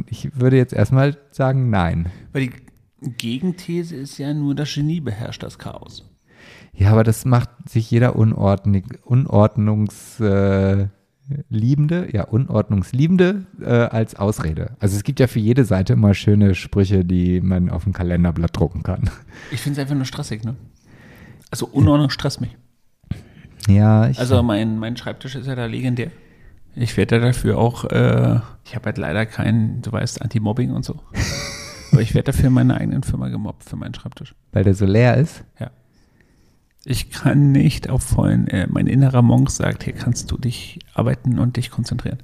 ich 0.09 0.35
würde 0.35 0.57
jetzt 0.57 0.73
erstmal 0.73 1.19
sagen, 1.31 1.69
nein. 1.69 2.07
Weil 2.33 2.49
die 2.49 3.11
Gegenthese 3.11 3.97
ist 3.97 4.17
ja 4.19 4.33
nur, 4.33 4.55
das 4.55 4.73
Genie 4.73 5.01
beherrscht 5.01 5.43
das 5.43 5.59
Chaos. 5.59 6.05
Ja, 6.73 6.93
aber 6.93 7.05
das 7.05 7.25
macht 7.25 7.51
sich 7.69 7.91
jeder 7.91 8.17
Unordnung, 8.17 8.85
Unordnungsliebende, 9.05 10.91
äh, 10.93 10.96
Liebende, 11.49 12.09
ja, 12.13 12.25
Unordnungsliebende 12.25 13.47
äh, 13.61 13.67
als 13.67 14.15
Ausrede. 14.15 14.77
Also 14.79 14.97
es 14.97 15.03
gibt 15.05 15.19
ja 15.21 15.27
für 15.27 15.41
jede 15.41 15.65
Seite 15.65 15.93
immer 15.95 16.15
schöne 16.15 16.55
Sprüche, 16.55 17.05
die 17.05 17.41
man 17.41 17.69
auf 17.71 17.85
dem 17.85 17.93
Kalenderblatt 17.93 18.57
drucken 18.57 18.83
kann. 18.83 19.11
Ich 19.51 19.61
finde 19.61 19.79
es 19.81 19.83
einfach 19.83 19.97
nur 19.97 20.05
stressig, 20.05 20.45
ne? 20.45 20.57
Also 21.51 21.67
Unordnung 21.67 22.11
stresst 22.11 22.41
mich. 22.41 22.57
Ja, 23.69 24.09
ich, 24.09 24.19
Also 24.19 24.43
mein, 24.43 24.79
mein 24.79 24.97
Schreibtisch 24.97 25.35
ist 25.35 25.47
ja 25.47 25.55
da 25.55 25.67
legendär. 25.67 26.11
Ich 26.75 26.97
werde 26.97 27.17
ja 27.17 27.23
dafür 27.23 27.59
auch, 27.59 27.85
äh, 27.85 28.39
ich 28.65 28.75
habe 28.75 28.87
halt 28.87 28.99
leider 28.99 29.25
kein, 29.27 29.81
du 29.83 29.91
weißt, 29.93 30.23
Anti-Mobbing 30.23 30.71
und 30.73 30.85
so. 30.85 31.01
Aber 31.93 32.03
ich 32.03 32.15
werde 32.15 32.33
dafür 32.33 32.49
in 32.49 32.53
meiner 32.55 32.77
eigenen 32.77 33.03
Firma 33.03 33.29
gemobbt 33.29 33.65
für 33.65 33.77
meinen 33.77 33.95
Schreibtisch. 33.95 34.35
weil 34.53 34.65
der 34.65 34.75
so 34.75 34.85
leer 34.85 35.17
ist. 35.17 35.45
Ich 36.89 37.11
kann 37.11 37.51
nicht 37.51 37.91
auf 37.91 38.05
vollen, 38.05 38.47
äh, 38.47 38.69
mein 38.71 38.87
innerer 38.87 39.21
Monk 39.21 39.51
sagt, 39.51 39.83
hier 39.83 39.93
kannst 39.93 40.31
du 40.31 40.39
dich 40.39 40.79
arbeiten 40.95 41.41
und 41.41 41.57
dich 41.57 41.73
konzentrieren. 41.73 42.19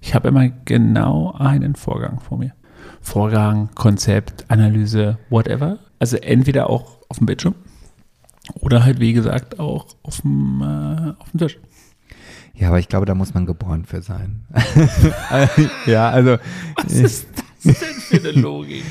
Ich 0.00 0.14
habe 0.14 0.28
immer 0.28 0.48
genau 0.64 1.32
einen 1.32 1.74
Vorgang 1.74 2.20
vor 2.20 2.38
mir. 2.38 2.54
Vorgang, 3.02 3.68
Konzept, 3.74 4.46
Analyse, 4.48 5.18
whatever. 5.28 5.78
Also 5.98 6.16
entweder 6.16 6.70
auch 6.70 7.00
auf 7.10 7.18
dem 7.18 7.26
Bildschirm 7.26 7.54
oder 8.54 8.82
halt, 8.82 8.98
wie 8.98 9.12
gesagt, 9.12 9.60
auch 9.60 9.88
auf 10.02 10.22
dem, 10.22 10.62
äh, 10.62 11.20
auf 11.20 11.30
dem 11.32 11.40
Tisch. 11.40 11.58
Ja, 12.54 12.68
aber 12.68 12.78
ich 12.78 12.88
glaube, 12.88 13.04
da 13.04 13.14
muss 13.14 13.34
man 13.34 13.44
geboren 13.44 13.84
für 13.84 14.00
sein. 14.00 14.46
ja, 15.86 16.08
also 16.08 16.38
Was 16.76 16.92
ist 16.92 17.26
das 17.62 17.78
denn 17.78 17.94
für 17.94 18.16
eine 18.16 18.40
Logik? 18.40 18.84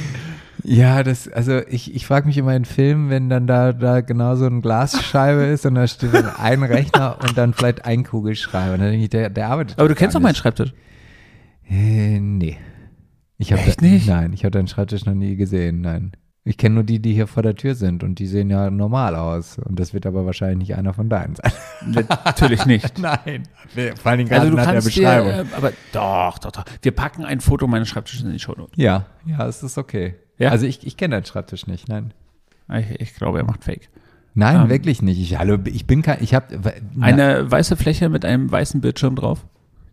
Ja, 0.67 1.03
das, 1.03 1.27
also 1.27 1.59
ich, 1.69 1.93
ich 1.93 2.07
frage 2.07 2.25
mich 2.25 2.37
immer 2.39 2.55
in 2.55 2.65
Filmen, 2.65 3.11
wenn 3.11 3.29
dann 3.29 3.45
da, 3.45 3.71
da 3.71 4.01
genau 4.01 4.35
so 4.35 4.47
eine 4.47 4.61
Glasscheibe 4.61 5.43
ist 5.53 5.65
und 5.67 5.75
da 5.75 5.87
steht 5.87 6.13
dann 6.13 6.27
ein 6.37 6.63
Rechner 6.63 7.19
und 7.21 7.37
dann 7.37 7.53
vielleicht 7.53 7.85
ein 7.85 8.03
Kugelschreiber. 8.03 8.73
Und 8.73 8.79
dann 8.79 8.89
denke 8.89 9.03
ich, 9.03 9.09
der, 9.09 9.29
der 9.29 9.49
arbeitet. 9.49 9.77
Aber 9.77 9.87
du 9.87 9.95
kennst 9.95 10.15
doch 10.15 10.21
meinen. 10.21 10.33
Schreibtisch. 10.33 10.73
Äh, 11.69 12.19
nee. 12.19 12.57
Ich 13.37 13.53
hab 13.53 13.59
Echt 13.59 13.81
da, 13.81 13.85
nicht? 13.85 14.07
Nein, 14.07 14.33
ich 14.33 14.43
habe 14.43 14.51
deinen 14.51 14.67
Schreibtisch 14.67 15.05
noch 15.05 15.13
nie 15.13 15.35
gesehen, 15.35 15.81
nein. 15.81 16.13
Ich 16.47 16.57
kenne 16.57 16.75
nur 16.75 16.83
die, 16.83 16.99
die 16.99 17.13
hier 17.13 17.27
vor 17.27 17.43
der 17.43 17.55
Tür 17.55 17.75
sind 17.75 18.03
und 18.03 18.19
die 18.19 18.27
sehen 18.27 18.49
ja 18.49 18.69
normal 18.69 19.15
aus. 19.15 19.57
Und 19.59 19.79
das 19.79 19.93
wird 19.93 20.05
aber 20.05 20.25
wahrscheinlich 20.25 20.69
nicht 20.69 20.77
einer 20.77 20.93
von 20.93 21.09
deinen 21.09 21.35
sein. 21.35 21.51
Natürlich 22.25 22.65
nicht. 22.67 22.99
Nein. 22.99 23.43
Vor 24.01 24.11
allem 24.11 24.27
Also 24.31 24.49
du 24.51 24.55
kannst 24.55 24.95
dir, 24.95 25.07
äh, 25.07 25.45
aber 25.55 25.73
doch, 25.91 26.37
doch, 26.37 26.51
doch. 26.51 26.65
Wir 26.83 26.91
packen 26.91 27.25
ein 27.25 27.39
Foto 27.39 27.65
meines 27.65 27.89
Schreibtisches 27.89 28.23
in 28.23 28.31
die 28.31 28.39
Show 28.39 28.53
Notes. 28.55 28.73
ja, 28.77 29.07
ja, 29.25 29.47
es 29.47 29.63
ist 29.63 29.79
okay. 29.79 30.15
Ja? 30.37 30.49
Also 30.51 30.65
ich, 30.65 30.85
ich 30.85 30.97
kenne 30.97 31.15
deinen 31.15 31.25
Schreibtisch 31.25 31.67
nicht, 31.67 31.87
nein. 31.87 32.13
Ich, 32.73 32.99
ich 32.99 33.15
glaube, 33.15 33.37
er 33.39 33.45
macht 33.45 33.63
Fake. 33.63 33.89
Nein, 34.33 34.63
Ähm. 34.63 34.69
wirklich 34.69 35.01
nicht. 35.01 35.19
Ich, 35.19 35.37
hallo, 35.37 35.57
ich 35.65 35.85
bin 35.87 36.01
kein, 36.01 36.21
ich 36.21 36.33
habe, 36.33 36.73
Eine 36.99 37.49
weiße 37.49 37.77
Fläche 37.77 38.09
mit 38.09 38.25
einem 38.25 38.51
weißen 38.51 38.81
Bildschirm 38.81 39.15
drauf, 39.15 39.45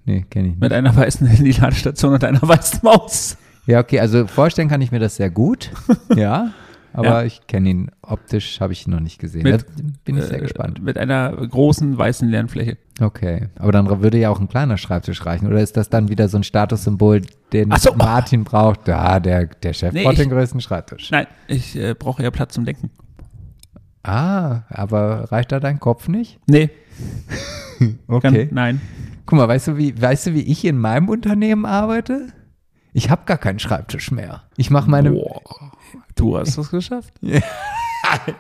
nee, 0.05 0.25
kenne 0.29 0.49
ich 0.49 0.53
nicht. 0.55 0.61
mit 0.61 0.73
einer 0.73 0.95
weißen 0.97 1.27
Handy-Ladestation 1.29 2.15
und 2.15 2.25
einer 2.25 2.43
weißen 2.49 2.81
Maus. 2.83 3.37
Ja, 3.67 3.79
okay, 3.79 4.01
also 4.01 4.27
vorstellen 4.27 4.69
kann 4.69 4.81
ich 4.81 4.91
mir 4.91 4.99
das 4.99 5.15
sehr 5.17 5.31
gut, 5.31 5.71
ja, 6.17 6.51
aber 6.93 7.07
Ja. 7.07 7.23
ich 7.25 7.47
kenne 7.47 7.69
ihn 7.71 7.91
optisch, 8.03 8.61
habe 8.61 8.73
ich 8.73 8.87
ihn 8.87 8.91
noch 8.93 9.01
nicht 9.01 9.19
gesehen. 9.19 9.43
Mit, 9.43 9.63
da 9.63 9.67
bin 10.05 10.17
ich 10.19 10.25
sehr 10.25 10.39
Äh, 10.39 10.43
gespannt. 10.43 10.83
Mit 10.83 10.99
einer 10.99 11.31
großen 11.35 11.97
weißen 11.97 12.29
leeren 12.29 12.49
Fläche. 12.49 12.77
Okay, 13.01 13.49
aber 13.59 13.73
dann 13.73 14.03
würde 14.03 14.19
ja 14.19 14.31
auch 14.31 14.41
ein 14.41 14.49
kleiner 14.49 14.77
Schreibtisch 14.79 15.25
reichen, 15.27 15.47
oder 15.47 15.61
ist 15.61 15.77
das 15.77 15.89
dann 15.89 16.09
wieder 16.09 16.29
so 16.29 16.37
ein 16.39 16.45
Statussymbol, 16.45 17.23
den 17.53 17.73
so. 17.79 17.95
Martin 17.95 18.45
braucht? 18.45 18.87
Ja, 18.89 19.19
der, 19.21 19.47
der 19.47 19.73
Chef 19.73 19.93
Nee, 19.93 20.05
braucht 20.05 20.15
ich- 20.15 20.21
den 20.21 20.31
größten 20.31 20.61
Schreibtisch. 20.61 21.11
Nein, 21.11 21.27
ich 21.49 21.77
äh, 21.77 21.95
brauche 21.95 22.23
ja 22.23 22.31
Platz 22.31 22.55
zum 22.55 22.65
Denken. 22.65 22.91
Ah, 24.05 24.63
aber 24.69 25.31
reicht 25.31 25.53
da 25.53 25.61
dein 25.61 25.79
Kopf 25.79 26.09
nicht? 26.09 26.41
Nee, 26.47 26.71
Okay. 28.09 28.47
kann, 28.47 28.55
nein. 28.55 28.81
Guck 29.27 29.39
mal, 29.39 29.49
weißt 29.49 29.69
du, 29.69 29.77
wie, 29.77 30.01
weißt 30.01 30.27
du, 30.27 30.35
wie 30.35 30.43
ich 30.43 30.65
in 30.65 30.77
meinem 30.79 31.09
Unternehmen 31.09 31.65
arbeite? 31.65 32.29
Ich 32.93 33.09
habe 33.11 33.23
gar 33.27 33.39
keinen 33.39 33.59
Schreibtisch 33.61 34.11
mehr. 34.11 34.43
Ich 34.57 34.71
mache 34.71 34.91
meine. 34.91 35.13
Boah, 35.13 35.41
du 36.17 36.37
hast 36.39 36.59
es 36.59 36.71
geschafft. 36.71 37.15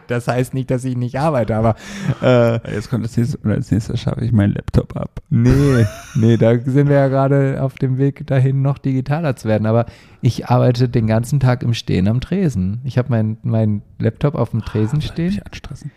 Das 0.08 0.28
heißt 0.28 0.54
nicht, 0.54 0.70
dass 0.70 0.84
ich 0.84 0.96
nicht 0.96 1.18
arbeite, 1.18 1.56
aber 1.56 1.76
äh, 2.20 2.74
Jetzt 2.74 2.90
kommt 2.90 3.04
das 3.04 3.16
nächste, 3.16 3.38
oder 3.38 3.54
als 3.54 3.70
nächstes 3.70 4.00
schaffe 4.00 4.22
ich 4.24 4.32
meinen 4.32 4.52
Laptop 4.52 4.96
ab. 4.96 5.22
nee, 5.30 5.86
nee, 6.16 6.36
da 6.36 6.58
sind 6.58 6.88
wir 6.88 6.96
ja 6.96 7.08
gerade 7.08 7.62
auf 7.62 7.74
dem 7.76 7.96
Weg 7.96 8.26
dahin, 8.26 8.60
noch 8.60 8.76
digitaler 8.78 9.36
zu 9.36 9.48
werden. 9.48 9.66
Aber 9.66 9.86
ich 10.20 10.48
arbeite 10.48 10.88
den 10.88 11.06
ganzen 11.06 11.40
Tag 11.40 11.62
im 11.62 11.74
Stehen 11.74 12.08
am 12.08 12.20
Tresen. 12.20 12.80
Ich 12.84 12.98
habe 12.98 13.08
meinen 13.10 13.38
mein 13.44 13.82
Laptop 13.98 14.34
auf 14.34 14.50
dem 14.50 14.62
Tresen 14.64 15.00
stehen. 15.00 15.28
Mich 15.30 15.46
anstressen. 15.46 15.90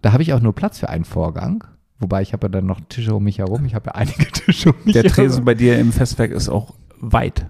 Da 0.00 0.12
habe 0.12 0.22
ich 0.22 0.32
auch 0.32 0.40
nur 0.40 0.54
Platz 0.54 0.78
für 0.78 0.88
einen 0.88 1.04
Vorgang. 1.04 1.64
Wobei 1.98 2.22
ich 2.22 2.32
habe 2.32 2.46
ja 2.46 2.48
dann 2.48 2.66
noch 2.66 2.80
Tische 2.88 3.14
um 3.14 3.24
mich 3.24 3.38
herum. 3.38 3.64
Ich 3.66 3.74
habe 3.74 3.86
ja 3.88 3.94
einige 3.96 4.24
Tische 4.32 4.70
um 4.72 4.76
mich 4.84 4.94
Der 4.94 5.02
herum. 5.02 5.14
Tresen 5.16 5.44
bei 5.44 5.54
dir 5.54 5.78
im 5.78 5.92
Festwerk 5.92 6.30
ist 6.30 6.48
auch 6.48 6.74
weit. 7.00 7.46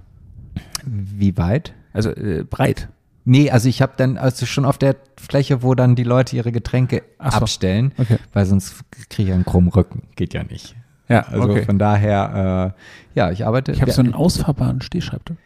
Wie 0.85 1.37
weit? 1.37 1.75
Also 1.93 2.11
äh, 2.11 2.45
breit. 2.49 2.89
Nee, 3.31 3.51
also 3.51 3.69
ich 3.69 3.81
habe 3.81 3.93
dann 3.97 4.17
also 4.19 4.45
schon 4.47 4.65
auf 4.65 4.77
der 4.77 4.97
Fläche, 5.17 5.63
wo 5.63 5.75
dann 5.77 5.95
die 5.95 6.03
Leute 6.03 6.35
ihre 6.37 6.51
Getränke 6.51 7.03
so. 7.19 7.25
abstellen, 7.25 7.93
Okay. 7.97 8.17
weil 8.33 8.45
sonst 8.47 8.83
kriege 9.09 9.29
ich 9.29 9.35
einen 9.35 9.45
krummen 9.45 9.71
Rücken. 9.71 10.03
Geht 10.17 10.35
ja 10.35 10.43
nicht. 10.43 10.75
Ja, 11.09 11.21
Also 11.29 11.49
okay. 11.51 11.65
von 11.65 11.79
daher, 11.79 12.75
äh, 12.77 13.19
ja, 13.19 13.31
ich 13.31 13.47
arbeite. 13.47 13.73
Ich 13.73 13.83
habe 13.83 13.93
so 13.93 14.01
einen 14.03 14.15
ausfahrbaren 14.15 14.81
Stehschreibtisch. 14.83 15.37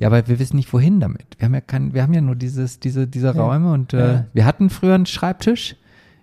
ja, 0.00 0.08
aber 0.08 0.26
wir 0.28 0.38
wissen 0.38 0.56
nicht, 0.56 0.72
wohin 0.72 1.00
damit. 1.00 1.24
Wir 1.38 1.46
haben 1.46 1.54
ja 1.54 1.60
kein, 1.62 1.94
wir 1.94 2.02
haben 2.02 2.12
ja 2.12 2.20
nur 2.20 2.36
dieses, 2.36 2.78
diese, 2.80 3.06
diese 3.06 3.34
Räume 3.34 3.72
und 3.72 3.94
äh, 3.94 4.12
Ja. 4.12 4.24
wir 4.34 4.44
hatten 4.44 4.68
früher 4.70 4.94
einen 4.94 5.06
Schreibtisch. 5.06 5.76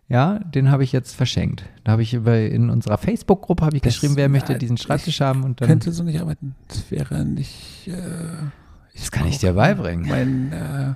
Ja, 0.07 0.39
den 0.39 0.69
habe 0.69 0.83
ich 0.83 0.91
jetzt 0.91 1.15
verschenkt. 1.15 1.63
Da 1.85 1.93
habe 1.93 2.01
ich 2.03 2.13
über 2.13 2.37
in 2.37 2.69
unserer 2.69 2.97
Facebook-Gruppe 2.97 3.65
habe 3.65 3.77
ich 3.77 3.81
Das- 3.81 3.93
geschrieben, 3.93 4.17
wer 4.17 4.27
möchte 4.29 4.51
ja, 4.53 4.59
diesen 4.59 4.77
Schreibtisch 4.77 5.21
haben 5.21 5.43
und 5.43 5.61
dann 5.61 5.67
Könnte 5.69 5.91
so 5.93 6.03
nicht 6.03 6.19
arbeiten. 6.19 6.53
Das 6.67 6.91
wäre 6.91 7.23
nicht. 7.23 7.87
Äh, 7.87 7.93
Das 8.95 9.11
kann 9.11 9.27
ich 9.27 9.37
dir 9.39 9.53
beibringen. 9.53 10.07
Mein, 10.09 10.51
äh, 10.51 10.93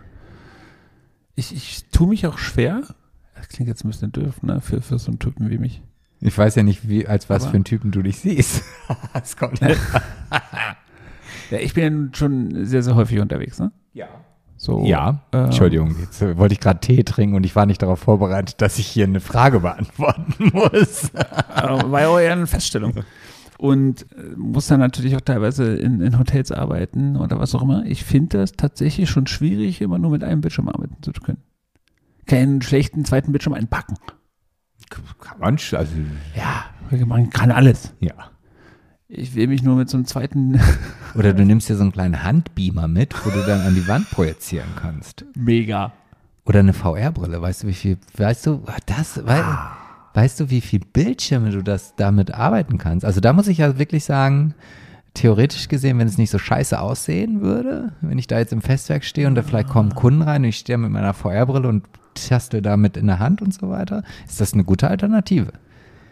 ich, 1.36 1.54
ich 1.54 1.86
tue 1.92 2.08
mich 2.08 2.26
auch 2.28 2.38
schwer. 2.38 2.82
Das 3.36 3.50
klingt 3.50 3.68
jetzt 3.68 3.84
ein 3.84 3.90
bisschen 3.90 4.12
doof, 4.12 4.42
ne? 4.44 4.62
Für, 4.62 4.82
für 4.82 4.98
so 5.00 5.12
einen 5.12 5.20
Typen 5.20 5.50
wie 5.50 5.58
mich. 5.58 5.82
Ich 6.22 6.38
weiß 6.38 6.56
ja 6.56 6.64
nicht, 6.64 6.88
wie, 6.88 7.08
als 7.08 7.30
was 7.30 7.44
Aber- 7.44 7.52
für 7.52 7.56
einen 7.56 7.64
Typen 7.66 7.92
du 7.92 8.02
dich 8.02 8.18
siehst. 8.20 8.64
Es 9.14 9.36
kommt 9.38 9.60
Ja, 11.52 11.60
ich 11.60 11.74
bin 11.74 12.06
ja 12.12 12.18
schon 12.18 12.66
sehr, 12.66 12.82
sehr 12.82 12.96
häufig 12.96 13.20
unterwegs, 13.20 13.60
ne? 13.60 13.72
Ja. 13.94 14.08
So, 14.58 14.84
Ja, 14.86 15.20
äh, 15.32 15.38
Entschuldigung, 15.44 15.96
jetzt 16.00 16.22
äh, 16.22 16.38
wollte 16.38 16.54
ich 16.54 16.60
gerade 16.62 16.80
Tee 16.80 17.04
trinken 17.04 17.36
und 17.36 17.46
ich 17.46 17.56
war 17.56 17.66
nicht 17.66 17.82
darauf 17.82 18.00
vorbereitet, 18.00 18.62
dass 18.62 18.80
ich 18.80 18.88
hier 18.88 19.04
eine 19.06 19.20
Frage 19.20 19.60
beantworten 19.60 20.34
muss. 20.54 21.10
Äh, 21.14 21.92
war 21.92 22.02
ja 22.02 22.10
Und 23.58 24.06
äh, 24.14 24.36
muss 24.36 24.68
dann 24.68 24.80
natürlich 24.80 25.16
auch 25.16 25.22
teilweise 25.22 25.76
in, 25.76 26.02
in 26.02 26.20
Hotels 26.20 26.52
arbeiten 26.52 27.16
oder 27.16 27.40
was 27.40 27.56
auch 27.56 27.62
immer. 27.62 27.86
Ich 27.86 28.04
finde 28.04 28.38
das 28.40 28.54
tatsächlich 28.54 29.10
schon 29.10 29.28
schwierig, 29.28 29.82
immer 29.82 29.98
nur 29.98 30.12
mit 30.12 30.24
einem 30.24 30.42
Bildschirm 30.42 30.68
arbeiten 30.68 30.98
zu 31.02 31.12
können. 31.14 31.42
Keinen 32.26 32.62
schlechten 32.62 33.06
zweiten 33.06 33.32
Bildschirm 33.32 33.54
einpacken. 33.54 33.96
Kann 34.90 35.40
man 35.40 35.58
also, 35.72 35.94
Ja, 36.36 36.66
man 37.06 37.30
kann 37.30 37.52
alles. 37.52 37.94
ja. 38.00 38.14
Ich 39.08 39.36
will 39.36 39.48
mich 39.48 39.62
nur 39.62 39.76
mit 39.76 39.88
so 39.88 39.98
einem 39.98 40.06
zweiten 40.08 40.60
Oder 41.16 41.34
du 41.34 41.46
nimmst 41.46 41.70
dir 41.70 41.76
so 41.76 41.84
einen 41.84 41.92
kleinen 41.92 42.24
Handbeamer 42.24 42.88
mit, 42.88 43.14
wo 43.26 43.30
du 43.30 43.46
dann 43.46 43.62
an 43.62 43.76
die 43.76 43.88
Wand 43.88 44.10
projizieren 44.10 44.70
kannst. 44.76 45.26
mega. 45.36 45.94
Oder 46.44 46.60
eine 46.60 46.74
VR-Brille, 46.74 47.42
weißt 47.42 47.64
du, 47.64 47.68
wie 47.68 47.74
viel, 47.74 47.98
weißt 48.18 48.48
du, 48.48 48.64
das, 48.88 49.26
wei 49.26 49.44
weißt 50.16 50.40
du, 50.40 50.50
wie 50.50 50.62
viel 50.62 50.80
Bildschirme 50.80 51.52
du 51.52 51.62
das 51.62 51.94
damit 51.96 52.34
arbeiten 52.34 52.78
kannst? 52.80 53.06
Also 53.06 53.22
da 53.22 53.34
muss 53.34 53.48
ich 53.48 53.60
ja 53.60 53.78
wirklich 53.78 54.04
sagen, 54.06 54.56
theoretisch 55.14 55.68
gesehen, 55.68 56.00
wenn 56.00 56.08
es 56.08 56.18
nicht 56.18 56.30
so 56.32 56.40
scheiße 56.40 56.80
aussehen 56.80 57.42
würde, 57.42 57.94
wenn 58.02 58.18
ich 58.18 58.28
da 58.28 58.40
jetzt 58.40 58.54
im 58.54 58.62
Festwerk 58.62 59.04
stehe 59.04 59.28
und 59.28 59.36
da 59.36 59.44
vielleicht 59.44 59.70
kommen 59.70 59.94
Kunden 59.96 60.22
rein 60.24 60.42
und 60.44 60.50
ich 60.50 60.58
stehe 60.58 60.78
mit 60.78 60.92
meiner 60.92 61.14
VR-Brille 61.14 61.68
und 61.68 61.86
tastel 62.16 62.62
damit 62.62 62.98
in 62.98 63.08
der 63.08 63.20
Hand 63.20 63.42
und 63.42 63.54
so 63.54 63.70
weiter, 63.70 64.04
ist 64.26 64.42
das 64.42 64.54
eine 64.54 64.64
gute 64.64 64.90
Alternative. 64.90 65.54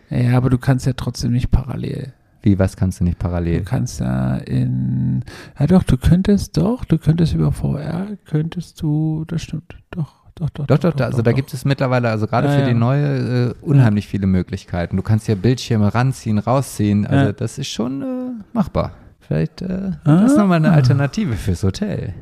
Ja, 0.09 0.37
aber 0.37 0.49
du 0.49 0.57
kannst 0.57 0.85
ja 0.85 0.93
trotzdem 0.93 1.31
nicht 1.31 1.49
parallel. 1.49 2.13
Wie, 2.41 2.59
was 2.59 2.75
kannst 2.75 2.99
du 2.99 3.05
nicht 3.05 3.19
Du 3.19 3.23
parallel? 3.23 3.61
kannst 3.63 4.01
ja 4.01 4.35
in, 4.35 5.23
ja 5.57 5.65
doch, 5.67 5.83
du 5.83 5.97
könntest 5.97 6.57
doch, 6.57 6.83
du 6.83 6.97
könntest 6.97 7.33
über 7.33 7.53
VR, 7.53 8.07
könntest 8.25 8.81
du, 8.81 9.23
das 9.27 9.41
stimmt, 9.43 9.77
doch, 9.91 10.22
doch, 10.35 10.49
doch. 10.49 10.65
Doch, 10.67 10.77
doch, 10.79 10.93
da, 10.93 11.05
also 11.05 11.21
da 11.21 11.31
gibt 11.31 11.53
es 11.53 11.63
mittlerweile, 11.65 12.09
also 12.09 12.27
gerade 12.27 12.47
Ja, 12.47 12.53
für 12.55 12.59
ja. 12.61 12.67
die 12.67 12.73
neue, 12.73 13.49
äh, 13.49 13.53
unheimlich 13.61 14.07
viele 14.07 14.27
Möglichkeiten. 14.27 14.97
Du 14.97 15.03
kannst 15.03 15.27
ja 15.27 15.35
Bildschirme 15.35 15.93
ranziehen, 15.93 16.37
rausziehen, 16.39 17.05
also 17.05 17.25
Ja. 17.27 17.31
das 17.33 17.57
ist 17.57 17.67
schon 17.67 18.01
äh, 18.01 18.05
machbar. 18.53 18.93
Vielleicht, 19.19 19.61
äh, 19.61 19.91
das 20.03 20.31
ist 20.31 20.37
nochmal 20.37 20.57
eine 20.57 20.71
Ah. 20.71 20.75
Alternative 20.75 21.33
fürs 21.35 21.63
Hotel. 21.63 22.13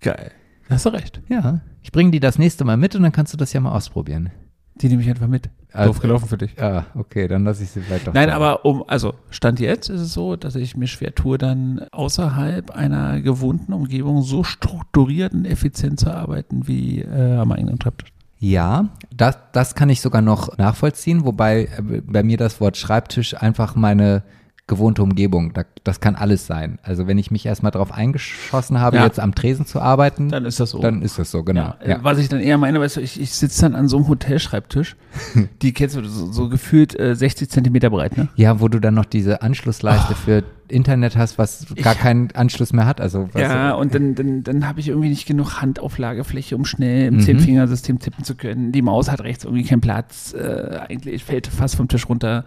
Geil. 0.00 0.30
Hast 0.70 0.86
du 0.86 0.90
recht. 0.90 1.20
Ja, 1.28 1.60
ich 1.82 1.90
bringe 1.92 2.10
die 2.10 2.20
das 2.20 2.38
nächste 2.38 2.64
Mal 2.64 2.76
mit 2.76 2.94
und 2.96 3.02
dann 3.02 3.12
kannst 3.12 3.32
du 3.32 3.36
das 3.36 3.52
ja 3.52 3.60
mal 3.60 3.72
ausprobieren. 3.72 4.30
Die 4.76 4.88
nehme 4.88 5.02
ich 5.02 5.08
einfach 5.08 5.26
mit. 5.28 5.50
Also- 5.72 5.92
Doof 5.92 6.00
gelaufen 6.00 6.28
für 6.28 6.38
dich. 6.38 6.54
Ja, 6.56 6.86
okay, 6.94 7.26
dann 7.26 7.44
lasse 7.44 7.64
ich 7.64 7.70
sie 7.70 7.80
doch. 7.80 8.14
Nein, 8.14 8.28
da. 8.28 8.36
aber 8.36 8.64
um, 8.64 8.84
also 8.86 9.14
Stand 9.30 9.58
jetzt 9.58 9.88
ist 9.88 10.00
es 10.00 10.12
so, 10.12 10.36
dass 10.36 10.54
ich 10.54 10.76
mir 10.76 10.86
schwer 10.86 11.14
tue, 11.14 11.36
dann 11.36 11.84
außerhalb 11.90 12.70
einer 12.70 13.20
gewohnten 13.20 13.72
Umgebung 13.72 14.22
so 14.22 14.44
strukturiert 14.44 15.34
und 15.34 15.46
effizient 15.46 15.98
zu 15.98 16.12
arbeiten 16.12 16.68
wie 16.68 17.00
äh, 17.00 17.36
am 17.36 17.50
eigenen 17.50 17.80
Schreibtisch. 17.80 18.12
Ja, 18.38 18.90
das, 19.14 19.38
das 19.52 19.74
kann 19.74 19.88
ich 19.88 20.00
sogar 20.00 20.22
noch 20.22 20.58
nachvollziehen, 20.58 21.24
wobei 21.24 21.64
äh, 21.64 22.02
bei 22.02 22.22
mir 22.22 22.36
das 22.36 22.60
Wort 22.60 22.76
Schreibtisch 22.76 23.34
einfach 23.40 23.74
meine 23.74 24.22
gewohnte 24.66 25.02
Umgebung, 25.02 25.52
da, 25.52 25.64
das 25.84 26.00
kann 26.00 26.14
alles 26.14 26.46
sein. 26.46 26.78
Also 26.82 27.06
wenn 27.06 27.18
ich 27.18 27.30
mich 27.30 27.44
erstmal 27.44 27.70
darauf 27.70 27.92
eingeschossen 27.92 28.80
habe, 28.80 28.96
Ja. 28.96 29.04
jetzt 29.04 29.20
am 29.20 29.34
Tresen 29.34 29.66
zu 29.66 29.78
arbeiten, 29.78 30.30
Dann 30.30 30.46
ist 30.46 30.58
das 30.58 30.70
so. 30.70 30.78
dann 30.78 31.02
ist 31.02 31.18
das 31.18 31.30
so, 31.30 31.42
genau. 31.44 31.60
Ja, 31.60 31.76
Ja. 31.86 31.96
äh, 31.96 31.98
Was 32.04 32.16
ich 32.18 32.30
dann 32.30 32.40
eher 32.40 32.56
meine, 32.56 32.80
weißt 32.80 32.96
du, 32.96 33.00
ich, 33.02 33.20
ich 33.20 33.30
sitze 33.34 33.60
dann 33.60 33.74
an 33.74 33.88
so 33.88 33.98
einem 33.98 34.08
Hotelschreibtisch, 34.08 34.96
die 35.62 35.74
kennst 35.74 35.96
du 35.96 36.04
so, 36.06 36.32
so 36.32 36.48
gefühlt 36.48 36.98
äh, 36.98 37.14
60 37.14 37.50
Zentimeter 37.50 37.90
breit, 37.90 38.16
ne? 38.16 38.28
Ja, 38.36 38.58
wo 38.60 38.68
du 38.68 38.80
dann 38.80 38.94
noch 38.94 39.04
diese 39.04 39.42
Anschlussleiste 39.42 40.14
für 40.14 40.44
Internet 40.68 41.18
hast, 41.18 41.36
was 41.36 41.66
gar 41.82 41.92
Ich- 41.92 41.98
keinen 42.00 42.30
Anschluss 42.32 42.72
mehr 42.72 42.86
hat. 42.86 43.02
Also 43.02 43.28
was, 43.32 43.42
Ja, 43.42 43.74
und 43.74 43.94
dann, 43.94 44.14
dann, 44.14 44.44
dann 44.44 44.66
habe 44.66 44.80
ich 44.80 44.88
irgendwie 44.88 45.10
nicht 45.10 45.26
genug 45.26 45.60
Handauflagefläche, 45.60 46.56
um 46.56 46.64
schnell 46.64 47.08
im 47.08 47.16
Mhm. 47.16 47.20
Zehnfingersystem 47.20 47.98
tippen 47.98 48.24
zu 48.24 48.34
können. 48.34 48.72
Die 48.72 48.80
Maus 48.80 49.10
hat 49.10 49.20
rechts 49.20 49.44
irgendwie 49.44 49.64
keinen 49.64 49.82
Platz. 49.82 50.32
Äh, 50.32 50.78
eigentlich 50.88 51.22
fällt 51.22 51.48
fast 51.48 51.76
vom 51.76 51.88
Tisch 51.88 52.08
runter 52.08 52.46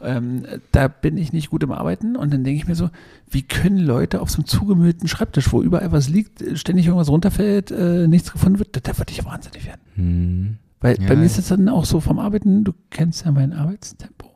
ähm, 0.00 0.44
da 0.72 0.88
bin 0.88 1.16
ich 1.16 1.32
nicht 1.32 1.50
gut 1.50 1.62
im 1.62 1.72
Arbeiten. 1.72 2.16
Und 2.16 2.32
dann 2.32 2.44
denke 2.44 2.60
ich 2.60 2.68
mir 2.68 2.74
so, 2.74 2.90
wie 3.28 3.42
können 3.42 3.78
Leute 3.78 4.20
auf 4.20 4.30
so 4.30 4.38
einem 4.38 4.46
zugemüllten 4.46 5.08
Schreibtisch, 5.08 5.52
wo 5.52 5.62
überall 5.62 5.92
was 5.92 6.08
liegt, 6.08 6.42
ständig 6.58 6.86
irgendwas 6.86 7.08
runterfällt, 7.08 7.70
äh, 7.70 8.06
nichts 8.06 8.32
gefunden 8.32 8.58
wird, 8.58 8.76
da, 8.76 8.80
da 8.80 8.96
würde 8.98 9.12
ich 9.12 9.24
wahnsinnig 9.24 9.66
werden. 9.66 9.80
Hm. 9.94 10.58
Weil 10.80 11.00
ja, 11.00 11.08
bei 11.08 11.16
mir 11.16 11.24
ist 11.24 11.38
es 11.38 11.48
dann 11.48 11.68
auch 11.68 11.84
so 11.84 12.00
vom 12.00 12.18
Arbeiten, 12.18 12.64
du 12.64 12.72
kennst 12.90 13.24
ja 13.24 13.32
mein 13.32 13.52
Arbeitstempo. 13.52 14.30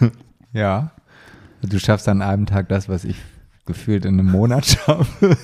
ja. 0.52 0.92
Du 1.62 1.78
schaffst 1.78 2.08
an 2.08 2.22
einem 2.22 2.46
Tag 2.46 2.68
das, 2.68 2.88
was 2.88 3.04
ich 3.04 3.16
gefühlt 3.66 4.04
in 4.04 4.18
einem 4.18 4.30
Monat 4.30 4.66
schaffe. 4.86 5.36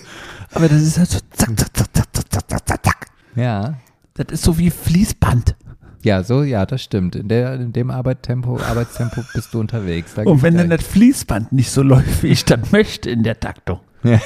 Aber 0.53 0.69
das 0.69 0.83
ist 0.83 0.99
halt 0.99 1.11
so 1.11 1.19
zack, 1.31 1.59
zack, 1.59 1.77
zack, 1.77 1.97
zack, 1.97 2.15
zack, 2.15 2.51
zack, 2.51 2.69
zack, 2.69 2.85
zack. 2.85 3.07
Ja. 3.35 3.75
Das 4.15 4.27
ist 4.31 4.45
so 4.45 4.59
wie 4.59 4.71
Fließband. 4.71 5.57
Ja, 6.03 6.23
so, 6.25 6.43
ja, 6.43 6.67
das 6.67 6.83
stimmt. 6.83 7.15
In, 7.17 7.29
der, 7.29 7.55
in 7.55 7.73
dem 7.73 7.91
Arbeitstempo, 7.91 8.59
Arbeitstempo 8.59 9.23
bist 9.35 9.55
du 9.55 9.61
unterwegs. 9.61 10.15
Und 10.25 10.43
wenn 10.43 10.57
dann 10.57 10.71
das 10.71 10.83
Fließband 10.83 11.53
nicht 11.53 11.71
so 11.71 11.83
läuft, 11.83 12.23
wie 12.23 12.29
ich 12.29 12.45
das 12.45 12.73
möchte 12.73 13.09
in 13.11 13.23
der 13.23 13.39
Taktung, 13.39 13.81
ja. 14.03 14.19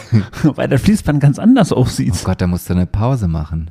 weil 0.43 0.69
das 0.69 0.81
Fließband 0.83 1.21
ganz 1.21 1.39
anders 1.39 1.73
Oh 1.73 1.77
aussieht. 1.77 2.15
Gott, 2.25 2.41
da 2.41 2.47
musst 2.47 2.69
du 2.71 2.75
eine 2.75 2.87
Pause 2.87 3.29
machen. 3.29 3.71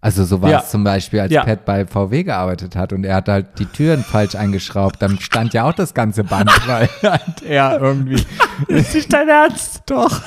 Also 0.00 0.24
so 0.24 0.40
war 0.42 0.50
Ja. 0.50 0.60
es 0.60 0.70
zum 0.70 0.84
Beispiel, 0.84 1.18
als 1.20 1.32
Ja. 1.32 1.44
Pat 1.44 1.64
bei 1.64 1.84
VW 1.84 2.22
gearbeitet 2.22 2.76
hat 2.76 2.92
und 2.92 3.02
er 3.02 3.16
hat 3.16 3.28
halt 3.28 3.58
die 3.58 3.66
Türen 3.66 4.04
falsch 4.04 4.36
eingeschraubt, 4.36 5.02
dann 5.02 5.18
stand 5.18 5.54
ja 5.54 5.64
auch 5.64 5.72
das 5.74 5.92
ganze 5.92 6.22
Band, 6.22 6.50
weil 6.68 6.88
halt 7.02 7.42
er 7.44 7.80
irgendwie 7.80 8.22
Ist 8.68 8.94
nicht 8.94 9.12
dein 9.12 9.28
Ernst? 9.28 9.82
Doch. 9.86 10.20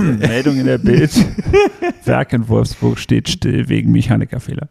Meldung 0.18 0.56
in 0.56 0.66
der 0.66 0.78
Bild. 0.78 1.12
Werk 2.04 2.32
in 2.32 2.48
Wolfsburg 2.48 2.98
steht 2.98 3.28
still 3.28 3.68
wegen 3.68 3.92
Mechanikerfehler. 3.92 4.68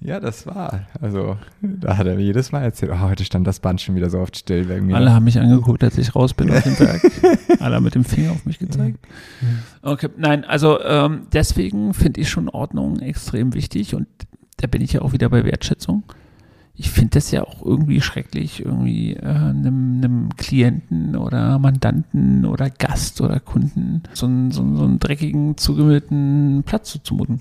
Ja, 0.00 0.20
das 0.20 0.46
war. 0.46 0.86
Also, 1.00 1.38
da 1.62 1.96
hat 1.96 2.06
er 2.06 2.16
mir 2.16 2.24
jedes 2.24 2.52
Mal 2.52 2.62
erzählt, 2.62 2.92
oh, 2.94 3.00
heute 3.00 3.24
stand 3.24 3.46
das 3.46 3.60
Band 3.60 3.80
schon 3.80 3.94
wieder 3.94 4.10
so 4.10 4.18
oft 4.18 4.36
still 4.36 4.68
wegen 4.68 4.86
mir. 4.86 4.96
Alle 4.96 5.14
haben 5.14 5.24
mich 5.24 5.38
angeguckt, 5.38 5.82
als 5.82 5.96
ich 5.96 6.14
raus 6.14 6.34
bin 6.34 6.50
aus 6.50 6.62
dem 6.62 6.78
Werk. 6.78 7.00
Alle 7.60 7.76
haben 7.76 7.84
mit 7.84 7.94
dem 7.94 8.04
Finger 8.04 8.32
auf 8.32 8.44
mich 8.44 8.58
gezeigt. 8.58 8.98
Okay, 9.80 10.10
nein, 10.18 10.44
also 10.44 10.78
ähm, 10.82 11.22
deswegen 11.32 11.94
finde 11.94 12.20
ich 12.20 12.28
schon 12.28 12.50
Ordnung 12.50 13.00
extrem 13.00 13.54
wichtig 13.54 13.94
und 13.94 14.06
da 14.58 14.66
bin 14.66 14.82
ich 14.82 14.92
ja 14.92 15.00
auch 15.00 15.12
wieder 15.12 15.30
bei 15.30 15.42
Wertschätzung. 15.42 16.02
Ich 16.76 16.90
finde 16.90 17.10
das 17.10 17.30
ja 17.30 17.42
auch 17.42 17.64
irgendwie 17.64 18.00
schrecklich, 18.00 18.64
irgendwie 18.64 19.14
äh, 19.14 19.24
einem, 19.24 20.30
Klienten 20.36 21.16
oder 21.16 21.58
Mandanten 21.58 22.44
oder 22.44 22.68
Gast 22.68 23.20
oder 23.20 23.38
Kunden 23.38 24.02
so 24.12 24.26
einen, 24.26 24.50
so 24.50 24.76
so 24.76 24.90
dreckigen, 24.98 25.56
zugemüllten 25.56 26.64
Platz 26.64 26.90
zuzumuten. 26.90 27.40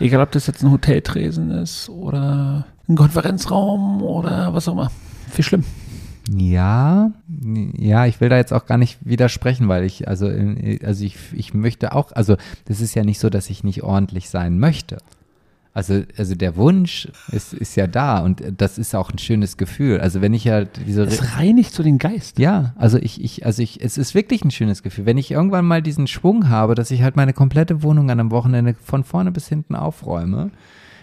Egal, 0.00 0.22
ob 0.22 0.32
das 0.32 0.46
jetzt 0.48 0.62
ein 0.62 0.70
Hoteltresen 0.70 1.50
ist 1.50 1.88
oder 1.88 2.66
ein 2.88 2.96
Konferenzraum 2.96 4.02
oder 4.02 4.52
was 4.54 4.68
auch 4.68 4.72
immer. 4.72 4.90
Viel 5.30 5.44
schlimm. 5.44 5.64
Ja, 6.30 7.10
ja, 7.76 8.06
ich 8.06 8.20
will 8.20 8.28
da 8.28 8.36
jetzt 8.36 8.52
auch 8.52 8.66
gar 8.66 8.78
nicht 8.78 8.98
widersprechen, 9.02 9.68
weil 9.68 9.84
ich, 9.84 10.06
also, 10.08 10.30
also 10.84 11.04
ich, 11.04 11.16
ich 11.32 11.52
möchte 11.52 11.94
auch, 11.94 12.12
also 12.12 12.36
das 12.66 12.80
ist 12.80 12.94
ja 12.94 13.02
nicht 13.02 13.18
so, 13.18 13.28
dass 13.28 13.50
ich 13.50 13.64
nicht 13.64 13.82
ordentlich 13.82 14.30
sein 14.30 14.58
möchte. 14.58 14.98
Also, 15.74 16.02
also 16.18 16.34
der 16.34 16.56
Wunsch 16.56 17.08
ist, 17.30 17.54
ist 17.54 17.76
ja 17.76 17.86
da 17.86 18.18
und 18.18 18.42
das 18.58 18.76
ist 18.76 18.94
auch 18.94 19.10
ein 19.10 19.18
schönes 19.18 19.56
Gefühl. 19.56 20.00
Also 20.00 20.20
wenn 20.20 20.34
ich 20.34 20.44
ja 20.44 20.64
diese 20.64 21.04
Es 21.04 21.36
reinigt 21.36 21.72
so 21.72 21.82
den 21.82 21.98
Geist. 21.98 22.38
Ja, 22.38 22.74
also 22.76 22.98
ich, 22.98 23.24
ich, 23.24 23.46
also 23.46 23.62
ich, 23.62 23.82
es 23.82 23.96
ist 23.96 24.14
wirklich 24.14 24.44
ein 24.44 24.50
schönes 24.50 24.82
Gefühl. 24.82 25.06
Wenn 25.06 25.16
ich 25.16 25.30
irgendwann 25.30 25.64
mal 25.64 25.80
diesen 25.80 26.06
Schwung 26.06 26.50
habe, 26.50 26.74
dass 26.74 26.90
ich 26.90 27.02
halt 27.02 27.16
meine 27.16 27.32
komplette 27.32 27.82
Wohnung 27.82 28.10
an 28.10 28.20
einem 28.20 28.30
Wochenende 28.30 28.74
von 28.82 29.02
vorne 29.02 29.32
bis 29.32 29.48
hinten 29.48 29.74
aufräume, 29.74 30.50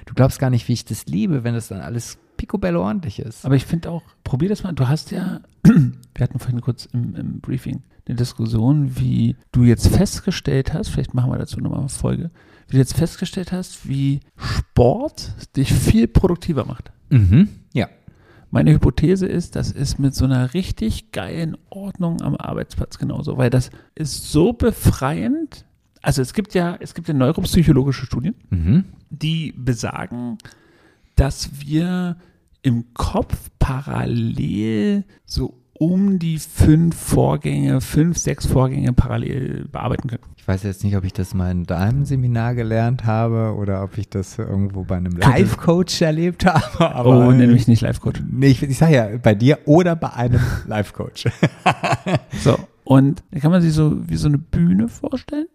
du 0.05 0.13
glaubst 0.13 0.37
gar 0.37 0.51
nicht, 0.51 0.67
wie 0.67 0.73
ich 0.73 0.85
das 0.85 1.07
liebe, 1.07 1.43
wenn 1.43 1.55
das 1.55 1.69
dann 1.69 1.81
alles 1.81 2.19
picobello 2.37 2.83
ordentlich 2.83 3.19
ist. 3.19 3.45
Aber 3.45 3.55
ich 3.55 3.65
finde 3.65 3.89
auch, 3.89 4.03
probier 4.23 4.49
das 4.49 4.63
mal. 4.63 4.73
Du 4.73 4.87
hast 4.87 5.09
ja, 5.09 5.39
wir 5.63 6.23
hatten 6.23 6.37
vorhin 6.37 6.61
kurz 6.61 6.85
im, 6.93 7.15
im 7.15 7.39
Briefing 7.41 7.81
eine 8.09 8.15
Diskussion, 8.15 8.97
wie 8.99 9.35
du 9.51 9.63
jetzt 9.63 9.87
festgestellt 9.87 10.73
hast, 10.73 10.89
vielleicht 10.89 11.13
machen 11.13 11.31
wir 11.31 11.37
dazu 11.37 11.59
nochmal 11.59 11.79
eine 11.79 11.89
Folge, 11.89 12.31
wie 12.69 12.73
du 12.73 12.77
jetzt 12.77 12.95
festgestellt 12.95 13.51
hast, 13.51 13.87
wie 13.87 14.19
Sport 14.37 15.33
dich 15.55 15.73
viel 15.73 16.07
produktiver 16.07 16.65
macht. 16.65 16.91
Mhm. 17.09 17.49
Ja. 17.73 17.87
Meine 18.51 18.71
Hypothese 18.71 19.27
ist, 19.27 19.55
das 19.55 19.71
ist 19.71 19.99
mit 19.99 20.15
so 20.15 20.25
einer 20.25 20.53
richtig 20.53 21.11
geilen 21.11 21.55
Ordnung 21.69 22.21
am 22.21 22.35
Arbeitsplatz 22.35 22.97
genauso, 22.97 23.37
weil 23.37 23.49
das 23.49 23.69
ist 23.95 24.31
so 24.31 24.53
befreiend. 24.53 25.65
Also 26.01 26.21
es 26.21 26.33
gibt 26.33 26.53
ja, 26.55 26.77
es 26.79 26.93
gibt 26.93 27.07
ja 27.07 27.13
neuropsychologische 27.13 28.05
Studien, 28.05 28.33
Mhm. 28.49 28.85
die 29.09 29.51
besagen, 29.55 30.37
dass 31.15 31.59
wir 31.59 32.17
im 32.61 32.93
Kopf 32.93 33.49
parallel 33.59 35.03
so 35.25 35.58
um 35.79 36.19
die 36.19 36.37
fünf 36.37 36.95
Vorgänge, 36.95 37.79
fünf, 37.81 38.17
sechs 38.17 38.45
Vorgänge 38.45 38.91
parallel 38.93 39.65
bearbeiten 39.71 40.09
können. 40.09 40.23
Ich 40.35 40.47
weiß 40.47 40.63
jetzt 40.63 40.83
nicht, 40.83 40.95
ob 40.97 41.05
ich 41.05 41.13
das 41.13 41.33
mal 41.33 41.49
in 41.51 41.63
deinem 41.65 42.03
Seminar 42.05 42.53
gelernt 42.53 43.05
habe 43.05 43.55
oder 43.57 43.81
ob 43.83 43.97
ich 43.97 44.09
das 44.09 44.37
irgendwo 44.37 44.83
bei 44.83 44.97
einem 44.97 45.13
Live-Coach 45.13 46.01
erlebt 46.01 46.45
habe. 46.45 46.93
Aber 46.93 47.27
oh, 47.27 47.31
nenn 47.31 47.53
mich 47.53 47.67
nicht 47.67 47.81
Live-Coach. 47.81 48.21
Nee, 48.29 48.47
ich, 48.47 48.61
ich 48.61 48.77
sage 48.77 48.93
ja, 48.95 49.07
bei 49.23 49.33
dir 49.35 49.59
oder 49.65 49.95
bei 49.95 50.11
einem 50.13 50.41
Live-Coach. 50.67 51.25
So, 52.41 52.57
und 52.83 53.23
da 53.31 53.39
kann 53.39 53.51
man 53.51 53.61
sich 53.61 53.73
so 53.73 54.07
wie 54.07 54.15
so 54.17 54.27
eine 54.27 54.37
Bühne 54.37 54.87
vorstellen, 54.89 55.47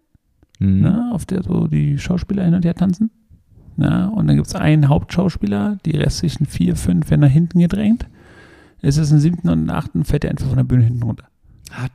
Mhm. 0.61 0.81
ne, 0.81 1.11
auf 1.13 1.27
der 1.27 1.43
so 1.43 1.67
die 1.67 1.99
Schauspieler 1.99 2.45
hin 2.45 2.55
und 2.55 2.65
her 2.65 2.75
tanzen. 2.75 3.11
Ne, 3.77 4.11
und 4.15 4.27
dann 4.29 4.37
gibt 4.37 4.47
es 4.47 4.55
einen 4.55 4.89
Hauptschauspieler, 4.89 5.79
die 5.85 5.97
restlichen 5.97 6.47
vier, 6.47 6.77
fünf 6.77 7.11
werden 7.11 7.23
nach 7.23 7.29
hinten 7.29 7.59
gedrängt. 7.59 8.07
Es 8.85 8.99
ist 8.99 9.11
im 9.11 9.19
siebten 9.19 9.49
und 9.49 9.71
achten, 9.71 10.05
fällt 10.05 10.25
er 10.25 10.31
einfach 10.31 10.47
von 10.47 10.57
der 10.57 10.65
Bühne 10.65 10.85
hinten 10.85 11.03
runter. 11.03 11.25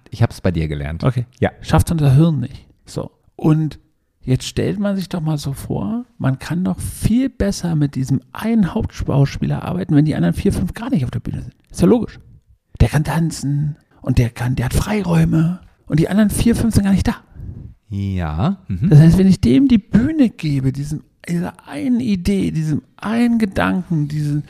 Ich 0.09 0.21
habe 0.21 0.31
es 0.33 0.41
bei 0.41 0.51
dir 0.51 0.67
gelernt. 0.67 1.03
Okay. 1.03 1.25
Ja. 1.39 1.51
Schafft 1.61 1.91
unser 1.91 2.13
Hirn 2.13 2.39
nicht. 2.39 2.67
So. 2.85 3.11
Und 3.35 3.79
jetzt 4.21 4.45
stellt 4.45 4.79
man 4.79 4.95
sich 4.95 5.07
doch 5.07 5.21
mal 5.21 5.37
so 5.37 5.53
vor, 5.53 6.05
man 6.17 6.39
kann 6.39 6.63
doch 6.63 6.79
viel 6.79 7.29
besser 7.29 7.75
mit 7.75 7.95
diesem 7.95 8.21
einen 8.33 8.73
Hauptschauspieler 8.73 9.63
arbeiten, 9.63 9.95
wenn 9.95 10.05
die 10.05 10.15
anderen 10.15 10.33
vier, 10.33 10.51
fünf 10.51 10.73
gar 10.73 10.89
nicht 10.89 11.05
auf 11.05 11.11
der 11.11 11.19
Bühne 11.19 11.41
sind. 11.41 11.55
Ist 11.69 11.81
ja 11.81 11.87
logisch. 11.87 12.19
Der 12.81 12.89
kann 12.89 13.03
tanzen 13.03 13.77
und 14.01 14.17
der 14.17 14.29
kann, 14.29 14.55
der 14.55 14.65
hat 14.65 14.73
Freiräume 14.73 15.61
und 15.85 15.99
die 15.99 16.09
anderen 16.09 16.29
vier, 16.29 16.55
fünf 16.55 16.73
sind 16.73 16.83
gar 16.83 16.93
nicht 16.93 17.07
da. 17.07 17.17
Ja. 17.89 18.57
Mhm. 18.67 18.89
Das 18.89 18.99
heißt, 18.99 19.17
wenn 19.17 19.27
ich 19.27 19.41
dem 19.41 19.67
die 19.67 19.77
Bühne 19.77 20.29
gebe, 20.29 20.71
diesem, 20.71 21.03
dieser 21.27 21.67
einen 21.67 21.99
Idee, 21.99 22.51
diesem 22.51 22.81
einen 22.97 23.37
Gedanken, 23.39 24.07
diesen, 24.07 24.43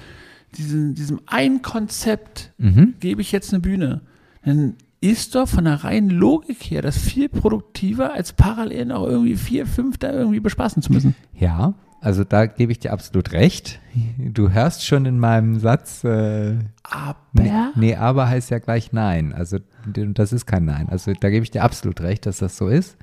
diesen, 0.57 0.95
diesem 0.95 1.19
einen 1.27 1.61
Konzept, 1.61 2.51
Mhm. 2.57 2.95
gebe 2.99 3.21
ich 3.21 3.31
jetzt 3.31 3.53
eine 3.53 3.61
Bühne, 3.61 4.01
dann 4.43 4.75
ist 5.01 5.35
doch 5.35 5.47
von 5.47 5.63
der 5.65 5.83
reinen 5.83 6.09
Logik 6.09 6.61
her 6.71 6.81
das 6.81 6.97
viel 6.97 7.29
produktiver, 7.29 8.13
als 8.13 8.33
parallel 8.33 8.85
noch 8.85 9.05
irgendwie 9.07 9.35
vier, 9.35 9.65
fünf 9.65 9.97
da 9.97 10.11
irgendwie 10.11 10.39
bespaßen 10.41 10.81
zu 10.81 10.91
müssen. 10.91 11.15
Ja, 11.33 11.73
also 12.01 12.23
da 12.23 12.45
gebe 12.45 12.71
ich 12.71 12.79
dir 12.79 12.91
absolut 12.91 13.31
recht. 13.31 13.79
Du 14.17 14.51
hörst 14.51 14.85
schon 14.85 15.05
in 15.05 15.17
meinem 15.19 15.59
Satz, 15.59 16.03
äh, 16.03 16.55
Aber 16.83 17.15
nee, 17.33 17.51
nee, 17.75 17.95
aber 17.95 18.27
heißt 18.27 18.49
ja 18.51 18.59
gleich 18.59 18.91
nein. 18.91 19.33
Also 19.33 19.59
das 19.85 20.33
ist 20.33 20.45
kein 20.45 20.65
Nein. 20.65 20.87
Also 20.89 21.13
da 21.13 21.29
gebe 21.29 21.43
ich 21.43 21.51
dir 21.51 21.63
absolut 21.63 22.01
recht, 22.01 22.25
dass 22.25 22.39
das 22.39 22.57
so 22.57 22.67
ist. 22.67 22.97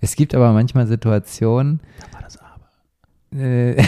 Es 0.00 0.16
gibt 0.16 0.34
aber 0.34 0.52
manchmal 0.52 0.86
Situationen, 0.86 1.80
da 2.00 2.12
war 2.14 2.22
das. 2.22 2.38
Äh, 3.34 3.82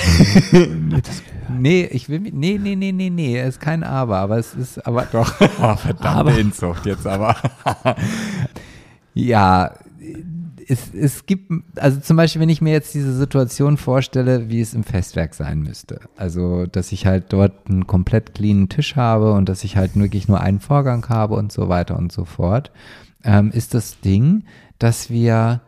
nee, 1.59 1.85
ich 1.85 2.09
will, 2.09 2.21
nee, 2.21 2.59
nee, 2.61 2.75
nee, 2.75 2.93
nee, 2.93 3.11
nee, 3.11 3.39
es 3.39 3.57
ist 3.57 3.61
kein 3.61 3.85
Aber, 3.85 4.19
aber 4.19 4.39
es 4.39 4.55
ist, 4.55 4.85
aber 4.87 5.03
doch, 5.13 5.33
oh, 5.41 5.77
verdammte 5.77 6.09
Aber. 6.09 6.39
Inzucht 6.39 6.87
jetzt 6.87 7.07
aber. 7.07 7.37
ja, 9.15 9.73
es, 10.69 10.93
es 10.93 11.27
gibt, 11.27 11.53
also 11.77 12.01
zum 12.01 12.17
Beispiel, 12.17 12.43
wenn 12.43 12.49
ich 12.49 12.61
mir 12.61 12.73
jetzt 12.73 12.95
diese 12.95 13.15
Situation 13.15 13.77
vorstelle, 13.77 14.49
wie 14.49 14.61
es 14.61 14.75
im 14.75 14.83
Festwerk 14.83 15.35
sein 15.35 15.61
müsste. 15.61 16.01
Also, 16.17 16.67
dass 16.67 16.91
ich 16.91 17.07
halt 17.07 17.33
dort 17.33 17.69
einen 17.69 17.87
komplett 17.87 18.35
cleanen 18.35 18.69
Tisch 18.69 18.97
habe 18.97 19.33
und 19.33 19.49
dass 19.49 19.63
ich 19.63 19.77
halt 19.77 19.95
wirklich 19.95 20.27
nur 20.27 20.41
einen 20.41 20.59
Vorgang 20.61 21.09
habe 21.09 21.37
und 21.37 21.53
so 21.53 21.69
weiter 21.69 21.97
und 21.97 22.11
so 22.11 22.25
fort, 22.25 22.73
ähm, 23.23 23.53
ist 23.53 23.75
das 23.75 24.01
Ding, 24.01 24.45
dass 24.79 25.09
wir 25.09 25.61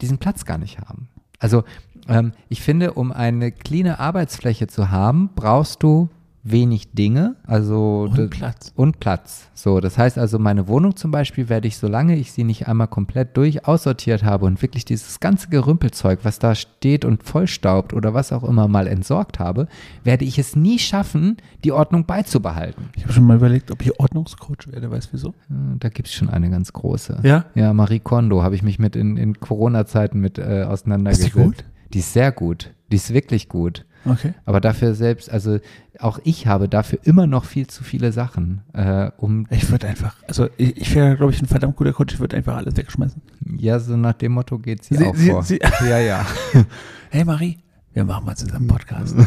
diesen 0.00 0.18
Platz 0.18 0.44
gar 0.44 0.58
nicht 0.58 0.78
haben. 0.78 1.08
Also, 1.40 1.64
ähm, 2.08 2.32
ich 2.48 2.60
finde, 2.62 2.92
um 2.94 3.12
eine 3.12 3.52
cleane 3.52 3.98
Arbeitsfläche 4.00 4.66
zu 4.66 4.90
haben, 4.90 5.30
brauchst 5.34 5.82
du 5.82 6.08
wenig 6.46 6.92
Dinge, 6.92 7.36
also 7.46 8.06
Und 8.14 8.28
Platz. 8.28 8.70
und 8.76 9.00
Platz. 9.00 9.48
So, 9.54 9.80
das 9.80 9.96
heißt 9.96 10.18
also, 10.18 10.38
meine 10.38 10.68
Wohnung 10.68 10.94
zum 10.94 11.10
Beispiel 11.10 11.48
werde 11.48 11.66
ich, 11.68 11.78
solange 11.78 12.16
ich 12.16 12.32
sie 12.32 12.44
nicht 12.44 12.68
einmal 12.68 12.86
komplett 12.88 13.34
durch 13.38 13.66
aussortiert 13.66 14.24
habe 14.24 14.44
und 14.44 14.60
wirklich 14.60 14.84
dieses 14.84 15.20
ganze 15.20 15.48
Gerümpelzeug, 15.48 16.18
was 16.22 16.38
da 16.38 16.54
steht 16.54 17.06
und 17.06 17.22
vollstaubt 17.22 17.94
oder 17.94 18.12
was 18.12 18.30
auch 18.30 18.44
immer 18.44 18.68
mal 18.68 18.86
entsorgt 18.88 19.38
habe, 19.38 19.68
werde 20.04 20.26
ich 20.26 20.38
es 20.38 20.54
nie 20.54 20.78
schaffen, 20.78 21.38
die 21.64 21.72
Ordnung 21.72 22.04
beizubehalten. 22.04 22.90
Ich 22.94 23.04
habe 23.04 23.14
schon 23.14 23.24
mal 23.24 23.36
überlegt, 23.36 23.70
ob 23.70 23.80
ich 23.80 23.98
Ordnungscoach 23.98 24.70
werde, 24.70 24.90
weißt 24.90 25.06
du 25.08 25.12
wieso? 25.14 25.28
Äh, 25.30 25.78
Da 25.78 25.88
gibt 25.88 26.08
es 26.08 26.14
schon 26.14 26.28
eine 26.28 26.50
ganz 26.50 26.74
große. 26.74 27.20
Ja? 27.22 27.46
Ja, 27.54 27.72
Marie 27.72 28.00
Kondo 28.00 28.42
habe 28.42 28.54
ich 28.54 28.62
mich 28.62 28.78
mit 28.78 28.96
in, 28.96 29.16
in 29.16 29.40
Corona-Zeiten 29.40 30.20
mit 30.20 30.36
äh, 30.36 30.64
auseinandergesetzt. 30.68 31.28
Ist 31.28 31.34
die 31.36 31.40
gut? 31.42 31.64
Die 31.94 32.00
ist 32.00 32.12
sehr 32.12 32.32
gut. 32.32 32.72
Die 32.92 32.96
ist 32.96 33.12
wirklich 33.14 33.48
gut. 33.48 33.86
Okay. 34.06 34.34
Aber 34.44 34.60
dafür 34.60 34.94
selbst, 34.94 35.30
also 35.30 35.58
auch 35.98 36.18
ich 36.24 36.46
habe 36.46 36.68
dafür 36.68 36.98
immer 37.04 37.26
noch 37.26 37.46
viel 37.46 37.66
zu 37.68 37.82
viele 37.84 38.12
Sachen, 38.12 38.60
äh, 38.74 39.10
um 39.16 39.46
Ich 39.48 39.70
würde 39.70 39.86
einfach, 39.88 40.16
also 40.28 40.48
ich, 40.58 40.76
ich 40.76 40.94
wäre, 40.94 41.16
glaube 41.16 41.32
ich, 41.32 41.40
ein 41.40 41.46
verdammt 41.46 41.76
guter 41.76 41.94
Coach, 41.94 42.12
ich 42.12 42.20
würde 42.20 42.36
einfach 42.36 42.56
alles 42.56 42.76
wegschmeißen. 42.76 43.22
Ja, 43.56 43.78
so 43.78 43.96
nach 43.96 44.12
dem 44.12 44.32
Motto 44.32 44.58
geht 44.58 44.84
sie, 44.84 44.96
Sie- 44.96 45.06
auch 45.06 45.14
sie- 45.16 45.30
vor. 45.30 45.42
sie- 45.42 45.58
ja, 45.88 45.98
ja. 46.00 46.26
Hey 47.10 47.24
Marie, 47.24 47.56
wir 47.94 48.04
machen 48.04 48.26
mal 48.26 48.36
zusammen 48.36 48.66
Podcast. 48.66 49.16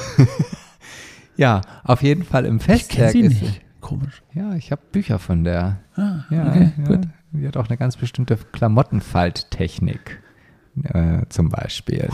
Ja, 1.38 1.62
auf 1.84 2.02
jeden 2.02 2.24
Fall 2.24 2.46
im 2.46 2.58
Ich 2.58 2.64
Festwerk 2.64 3.12
sie 3.12 3.20
ist 3.22 3.42
nicht. 3.42 3.62
Komisch. 3.80 4.24
Ja, 4.34 4.56
ich 4.56 4.72
habe 4.72 4.82
Bücher 4.92 5.20
von 5.20 5.44
der. 5.44 5.78
Ah, 5.96 6.22
Ja, 6.32 6.48
okay, 6.50 6.72
ja. 6.78 6.84
gut. 6.84 7.08
Die 7.32 7.48
hat 7.48 7.58
auch 7.58 7.68
eine 7.68 7.78
ganz 7.78 7.96
bestimmte 7.96 8.38
Klamottenfalttechnik, 8.38 10.20
äh, 10.84 11.22
zum 11.30 11.50
Beispiel. 11.50 12.10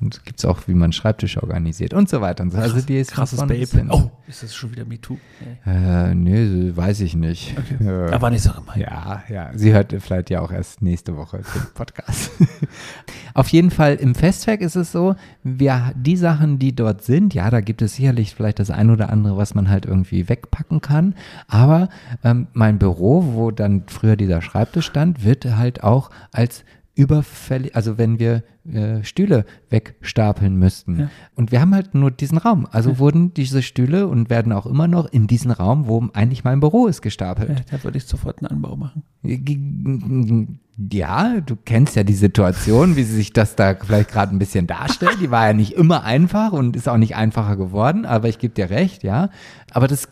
Und 0.00 0.24
gibt 0.24 0.38
es 0.38 0.44
auch, 0.44 0.68
wie 0.68 0.74
man 0.74 0.92
Schreibtische 0.92 1.42
organisiert 1.42 1.92
und 1.92 2.08
so 2.08 2.20
weiter 2.20 2.44
und 2.44 2.52
so. 2.52 2.58
Also 2.58 2.80
die 2.80 2.98
ist 2.98 3.10
Krasses 3.10 3.40
Babe. 3.40 3.54
bis 3.54 3.72
hin. 3.72 3.88
Oh, 3.90 4.10
ist 4.28 4.44
das 4.44 4.54
schon 4.54 4.70
wieder 4.70 4.84
MeToo? 4.84 5.18
Nee. 5.64 5.72
Äh, 5.72 6.14
nee, 6.14 6.76
weiß 6.76 7.00
ich 7.00 7.16
nicht. 7.16 7.56
Äh, 7.80 8.12
Aber 8.12 8.30
nicht 8.30 8.42
so 8.42 8.52
gemein. 8.52 8.80
ja, 8.80 9.22
ja. 9.28 9.50
Sie 9.54 9.72
hört 9.72 9.94
vielleicht 9.98 10.30
ja 10.30 10.40
auch 10.40 10.52
erst 10.52 10.82
nächste 10.82 11.16
Woche 11.16 11.38
den 11.38 11.62
Podcast. 11.74 12.30
Auf 13.34 13.48
jeden 13.48 13.70
Fall 13.70 13.96
im 13.96 14.14
Festwerk 14.14 14.60
ist 14.60 14.76
es 14.76 14.92
so, 14.92 15.16
wir, 15.42 15.92
die 15.96 16.16
Sachen, 16.16 16.58
die 16.58 16.74
dort 16.74 17.02
sind, 17.02 17.34
ja, 17.34 17.50
da 17.50 17.60
gibt 17.60 17.82
es 17.82 17.96
sicherlich 17.96 18.34
vielleicht 18.34 18.58
das 18.60 18.70
ein 18.70 18.90
oder 18.90 19.10
andere, 19.10 19.36
was 19.36 19.54
man 19.54 19.68
halt 19.68 19.84
irgendwie 19.86 20.28
wegpacken 20.28 20.80
kann. 20.80 21.14
Aber 21.48 21.88
ähm, 22.22 22.46
mein 22.52 22.78
Büro, 22.78 23.32
wo 23.34 23.50
dann 23.50 23.84
früher 23.88 24.16
dieser 24.16 24.42
Schreibtisch 24.42 24.86
stand, 24.86 25.24
wird 25.24 25.44
halt 25.44 25.82
auch 25.82 26.10
als 26.32 26.64
überfällig, 26.98 27.76
also 27.76 27.96
wenn 27.96 28.18
wir 28.18 28.42
äh, 28.70 29.04
Stühle 29.04 29.44
wegstapeln 29.70 30.56
müssten. 30.56 30.98
Ja. 30.98 31.10
Und 31.36 31.52
wir 31.52 31.60
haben 31.60 31.72
halt 31.72 31.94
nur 31.94 32.10
diesen 32.10 32.38
Raum. 32.38 32.66
Also 32.72 32.98
wurden 32.98 33.32
diese 33.32 33.62
Stühle 33.62 34.08
und 34.08 34.30
werden 34.30 34.52
auch 34.52 34.66
immer 34.66 34.88
noch 34.88 35.06
in 35.06 35.28
diesen 35.28 35.52
Raum, 35.52 35.86
wo 35.86 36.08
eigentlich 36.12 36.42
mein 36.42 36.58
Büro 36.58 36.88
ist, 36.88 37.00
gestapelt. 37.00 37.50
Ja, 37.50 37.64
da 37.70 37.84
würde 37.84 37.98
ich 37.98 38.04
sofort 38.04 38.40
einen 38.42 38.48
Anbau 38.48 38.76
machen. 38.76 39.04
Ja, 40.90 41.40
du 41.40 41.54
kennst 41.54 41.94
ja 41.94 42.02
die 42.02 42.14
Situation, 42.14 42.96
wie 42.96 43.04
sich 43.04 43.32
das 43.32 43.54
da 43.54 43.76
vielleicht 43.76 44.10
gerade 44.10 44.34
ein 44.34 44.40
bisschen 44.40 44.66
darstellt. 44.66 45.18
Die 45.20 45.30
war 45.30 45.46
ja 45.46 45.52
nicht 45.52 45.74
immer 45.74 46.02
einfach 46.02 46.52
und 46.52 46.74
ist 46.74 46.88
auch 46.88 46.96
nicht 46.96 47.14
einfacher 47.14 47.56
geworden, 47.56 48.06
aber 48.06 48.28
ich 48.28 48.40
gebe 48.40 48.54
dir 48.54 48.70
recht, 48.70 49.04
ja. 49.04 49.30
Aber 49.70 49.86
das 49.86 50.08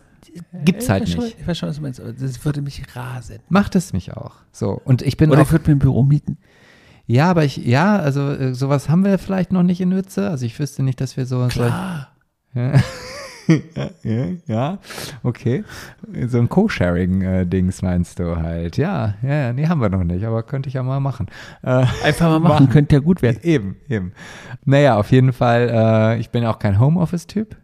gibt's 0.63 0.87
halt 0.87 1.03
ich 1.03 1.17
weiß 1.17 1.23
nicht. 1.23 1.31
Schon, 1.31 1.41
ich 1.41 1.47
weiß 1.47 1.57
schon, 1.57 1.69
was 1.69 1.75
du 1.75 1.81
meinst, 1.81 1.99
aber 1.99 2.13
das 2.13 2.45
würde 2.45 2.61
mich 2.61 2.81
rasen. 2.95 3.39
Macht 3.49 3.75
es 3.75 3.91
mich 3.91 4.13
auch. 4.13 4.35
So. 4.53 4.81
Und 4.85 5.01
ich 5.01 5.17
bin 5.17 5.31
Oder 5.31 5.41
auch, 5.41 5.45
ich 5.45 5.51
würde 5.51 5.69
mir 5.69 5.75
ein 5.75 5.79
Büro 5.79 6.03
mieten. 6.03 6.37
Ja, 7.07 7.29
aber 7.29 7.45
ich, 7.45 7.57
ja, 7.57 7.97
also 7.97 8.29
äh, 8.31 8.53
sowas 8.53 8.89
haben 8.89 9.05
wir 9.05 9.17
vielleicht 9.17 9.53
noch 9.53 9.63
nicht 9.63 9.79
in 9.79 9.89
Nütze. 9.89 10.29
Also 10.29 10.45
ich 10.45 10.59
wüsste 10.59 10.83
nicht, 10.83 10.99
dass 10.99 11.15
wir 11.15 11.25
so, 11.25 11.47
Klar. 11.47 12.09
ja, 12.53 12.73
ja, 14.03 14.25
ja, 14.45 14.79
okay. 15.23 15.63
So 16.27 16.39
ein 16.39 16.49
Co-Sharing-Dings 16.49 17.81
meinst 17.81 18.19
du 18.19 18.35
halt. 18.35 18.75
Ja, 18.77 19.13
ja, 19.21 19.53
nee, 19.53 19.67
haben 19.67 19.79
wir 19.79 19.89
noch 19.89 20.03
nicht, 20.03 20.25
aber 20.25 20.43
könnte 20.43 20.67
ich 20.67 20.73
ja 20.73 20.83
mal 20.83 20.99
machen. 20.99 21.27
Äh, 21.63 21.85
Einfach 22.03 22.29
mal 22.29 22.39
machen, 22.39 22.69
könnte 22.71 22.95
ja 22.95 22.99
gut 22.99 23.21
werden. 23.21 23.39
Eben, 23.43 23.77
eben. 23.87 24.11
Naja, 24.65 24.97
auf 24.97 25.11
jeden 25.11 25.31
Fall, 25.31 25.69
äh, 25.71 26.19
ich 26.19 26.29
bin 26.31 26.45
auch 26.45 26.59
kein 26.59 26.79
Homeoffice-Typ. 26.79 27.55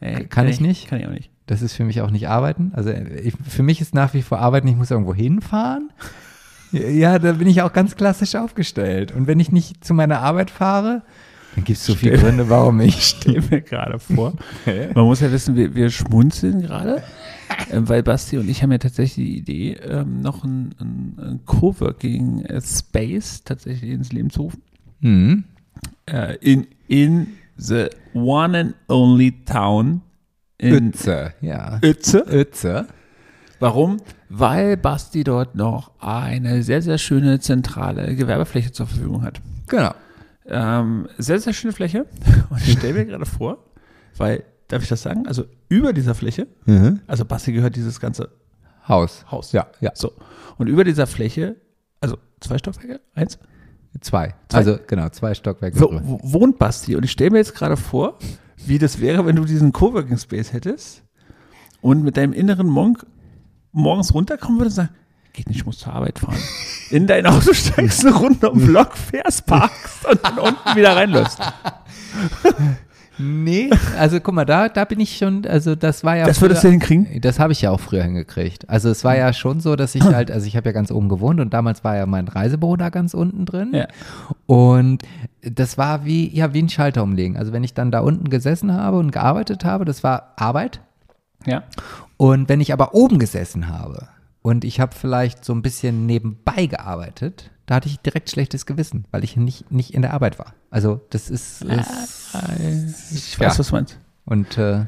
Ey, 0.00 0.26
kann 0.26 0.46
ich 0.48 0.60
nicht? 0.60 0.88
Kann 0.88 1.00
ich 1.00 1.06
auch 1.06 1.12
nicht. 1.12 1.30
Das 1.46 1.62
ist 1.62 1.74
für 1.74 1.84
mich 1.84 2.02
auch 2.02 2.10
nicht 2.10 2.28
Arbeiten. 2.28 2.72
Also 2.74 2.90
ich, 2.90 3.34
für 3.48 3.62
mich 3.62 3.80
ist 3.80 3.94
nach 3.94 4.12
wie 4.12 4.22
vor 4.22 4.40
Arbeiten, 4.40 4.68
ich 4.68 4.76
muss 4.76 4.90
irgendwo 4.90 5.14
hinfahren. 5.14 5.90
Ja, 6.74 7.18
da 7.18 7.32
bin 7.32 7.46
ich 7.46 7.62
auch 7.62 7.72
ganz 7.72 7.96
klassisch 7.96 8.34
aufgestellt. 8.34 9.12
Und 9.12 9.26
wenn 9.26 9.40
ich 9.40 9.52
nicht 9.52 9.84
zu 9.84 9.94
meiner 9.94 10.20
Arbeit 10.20 10.50
fahre, 10.50 11.02
dann 11.54 11.64
gibt 11.64 11.78
es 11.78 11.86
so 11.86 11.94
viele. 11.94 12.18
Gründe, 12.18 12.48
warum 12.48 12.80
ich 12.80 13.00
Stell 13.00 13.42
mir 13.50 13.60
gerade 13.60 13.98
vor. 13.98 14.34
Man 14.66 15.04
muss 15.04 15.20
ja 15.20 15.30
wissen, 15.30 15.54
wir, 15.54 15.74
wir 15.74 15.90
schmunzeln 15.90 16.62
gerade, 16.62 17.02
äh, 17.70 17.80
weil 17.80 18.02
Basti 18.02 18.38
und 18.38 18.48
ich 18.48 18.62
haben 18.62 18.72
ja 18.72 18.78
tatsächlich 18.78 19.26
die 19.26 19.38
Idee, 19.38 19.72
ähm, 19.74 20.20
noch 20.20 20.42
ein, 20.44 20.74
ein, 20.80 21.14
ein 21.18 21.40
Coworking 21.44 22.44
äh, 22.44 22.60
Space 22.60 23.44
tatsächlich 23.44 23.90
ins 23.90 24.12
Leben 24.12 24.30
zu 24.30 24.42
rufen. 24.42 24.62
Hm. 25.00 25.44
Äh, 26.06 26.36
in, 26.40 26.66
in 26.88 27.28
the 27.56 27.86
one 28.14 28.58
and 28.58 28.74
only 28.88 29.32
town 29.44 30.00
in 30.58 30.88
Ötze, 30.88 31.34
ja. 31.40 31.78
Uetze. 31.82 32.24
Ötze. 32.26 32.86
Warum? 33.60 33.98
Weil 34.28 34.76
Basti 34.76 35.24
dort 35.24 35.54
noch 35.54 35.92
eine 36.00 36.62
sehr, 36.62 36.82
sehr 36.82 36.98
schöne 36.98 37.38
zentrale 37.40 38.14
Gewerbefläche 38.16 38.72
zur 38.72 38.86
Verfügung 38.86 39.22
hat. 39.22 39.40
Genau. 39.68 39.92
Ähm, 40.46 41.08
sehr, 41.18 41.38
sehr 41.40 41.52
schöne 41.52 41.72
Fläche. 41.72 42.06
Und 42.50 42.58
ich 42.66 42.72
stelle 42.78 42.94
mir 42.94 43.06
gerade 43.06 43.26
vor, 43.26 43.58
weil, 44.16 44.44
darf 44.68 44.82
ich 44.82 44.88
das 44.88 45.02
sagen? 45.02 45.26
Also 45.26 45.44
über 45.68 45.92
dieser 45.92 46.14
Fläche, 46.14 46.46
Mhm. 46.66 47.00
also 47.06 47.24
Basti 47.24 47.52
gehört 47.52 47.76
dieses 47.76 48.00
ganze 48.00 48.30
Haus. 48.86 49.24
Haus. 49.30 49.52
Ja, 49.52 49.66
ja. 49.80 49.92
So. 49.94 50.12
Und 50.58 50.66
über 50.66 50.84
dieser 50.84 51.06
Fläche, 51.06 51.56
also 52.00 52.18
zwei 52.40 52.58
Stockwerke, 52.58 53.00
eins, 53.14 53.38
Zwei. 54.00 54.34
Zwei. 54.48 54.58
Also 54.58 54.76
genau, 54.88 55.08
zwei 55.10 55.34
Stockwerke. 55.34 55.78
drüber. 55.78 56.00
wo 56.02 56.18
wohnt 56.24 56.58
Basti. 56.58 56.96
Und 56.96 57.04
ich 57.04 57.12
stelle 57.12 57.30
mir 57.30 57.38
jetzt 57.38 57.54
gerade 57.54 57.76
vor, 57.76 58.18
wie 58.66 58.78
das 58.80 59.00
wäre, 59.00 59.24
wenn 59.24 59.36
du 59.36 59.44
diesen 59.44 59.70
Coworking 59.70 60.18
Space 60.18 60.52
hättest 60.52 61.04
und 61.80 62.02
mit 62.02 62.16
deinem 62.16 62.32
inneren 62.32 62.66
Monk 62.66 63.06
morgens 63.74 64.14
runterkommen 64.14 64.58
würdest 64.60 64.78
und 64.78 64.86
sagen, 64.86 64.96
geht 65.34 65.48
nicht, 65.48 65.58
ich 65.58 65.66
muss 65.66 65.78
zur 65.78 65.92
Arbeit 65.92 66.18
fahren. 66.18 66.38
In 66.90 67.06
dein 67.06 67.26
Auto 67.26 67.52
steigst, 67.52 68.06
eine 68.06 68.14
Runde 68.14 68.50
um 68.50 68.58
den 68.58 68.68
Block 68.68 68.96
fährst, 68.96 69.44
parkst 69.46 70.06
und 70.10 70.20
dann 70.24 70.38
unten 70.38 70.76
wieder 70.76 70.96
reinläufst. 70.96 71.38
Nee, 73.16 73.70
also 73.96 74.18
guck 74.18 74.34
mal, 74.34 74.44
da, 74.44 74.68
da 74.68 74.84
bin 74.84 74.98
ich 74.98 75.16
schon, 75.18 75.46
also 75.46 75.76
das 75.76 76.02
war 76.02 76.16
ja. 76.16 76.26
Das 76.26 76.40
würdest 76.40 76.64
du 76.64 76.66
früher- 76.66 76.72
hinkriegen? 76.72 77.20
Das 77.20 77.38
habe 77.38 77.52
ich 77.52 77.62
ja 77.62 77.70
auch 77.70 77.78
früher 77.78 78.02
hingekriegt. 78.02 78.68
Also 78.68 78.90
es 78.90 79.04
war 79.04 79.16
ja 79.16 79.32
schon 79.32 79.60
so, 79.60 79.76
dass 79.76 79.94
ich 79.94 80.02
halt, 80.02 80.32
also 80.32 80.48
ich 80.48 80.56
habe 80.56 80.68
ja 80.68 80.72
ganz 80.72 80.90
oben 80.90 81.08
gewohnt 81.08 81.38
und 81.38 81.54
damals 81.54 81.84
war 81.84 81.94
ja 81.96 82.06
mein 82.06 82.26
Reisebüro 82.26 82.76
da 82.76 82.88
ganz 82.90 83.14
unten 83.14 83.44
drin. 83.46 83.70
Ja. 83.72 83.86
Und 84.46 85.02
das 85.42 85.78
war 85.78 86.04
wie, 86.04 86.28
ja, 86.34 86.54
wie 86.54 86.62
ein 86.62 86.68
Schalter 86.68 87.04
umlegen. 87.04 87.36
Also 87.36 87.52
wenn 87.52 87.62
ich 87.62 87.72
dann 87.72 87.92
da 87.92 88.00
unten 88.00 88.30
gesessen 88.30 88.72
habe 88.72 88.98
und 88.98 89.12
gearbeitet 89.12 89.64
habe, 89.64 89.84
das 89.84 90.02
war 90.02 90.32
Arbeit. 90.34 90.80
Ja. 91.46 91.62
Und 92.16 92.48
wenn 92.48 92.60
ich 92.60 92.72
aber 92.72 92.94
oben 92.94 93.18
gesessen 93.18 93.68
habe 93.68 94.08
und 94.42 94.64
ich 94.64 94.80
habe 94.80 94.94
vielleicht 94.94 95.44
so 95.44 95.52
ein 95.52 95.62
bisschen 95.62 96.06
nebenbei 96.06 96.66
gearbeitet, 96.66 97.50
da 97.66 97.76
hatte 97.76 97.88
ich 97.88 97.98
direkt 98.00 98.30
schlechtes 98.30 98.66
Gewissen, 98.66 99.06
weil 99.10 99.24
ich 99.24 99.36
nicht, 99.36 99.70
nicht 99.70 99.94
in 99.94 100.02
der 100.02 100.12
Arbeit 100.12 100.38
war. 100.38 100.54
Also 100.70 101.00
das 101.10 101.30
ist, 101.30 101.62
ist 101.62 102.34
Ich 103.12 103.40
weiß, 103.40 103.54
Ja. 103.54 103.58
was 103.58 103.66
du 103.68 103.74
meinst. 103.74 103.98
und 104.26 104.58
äh, 104.58 104.84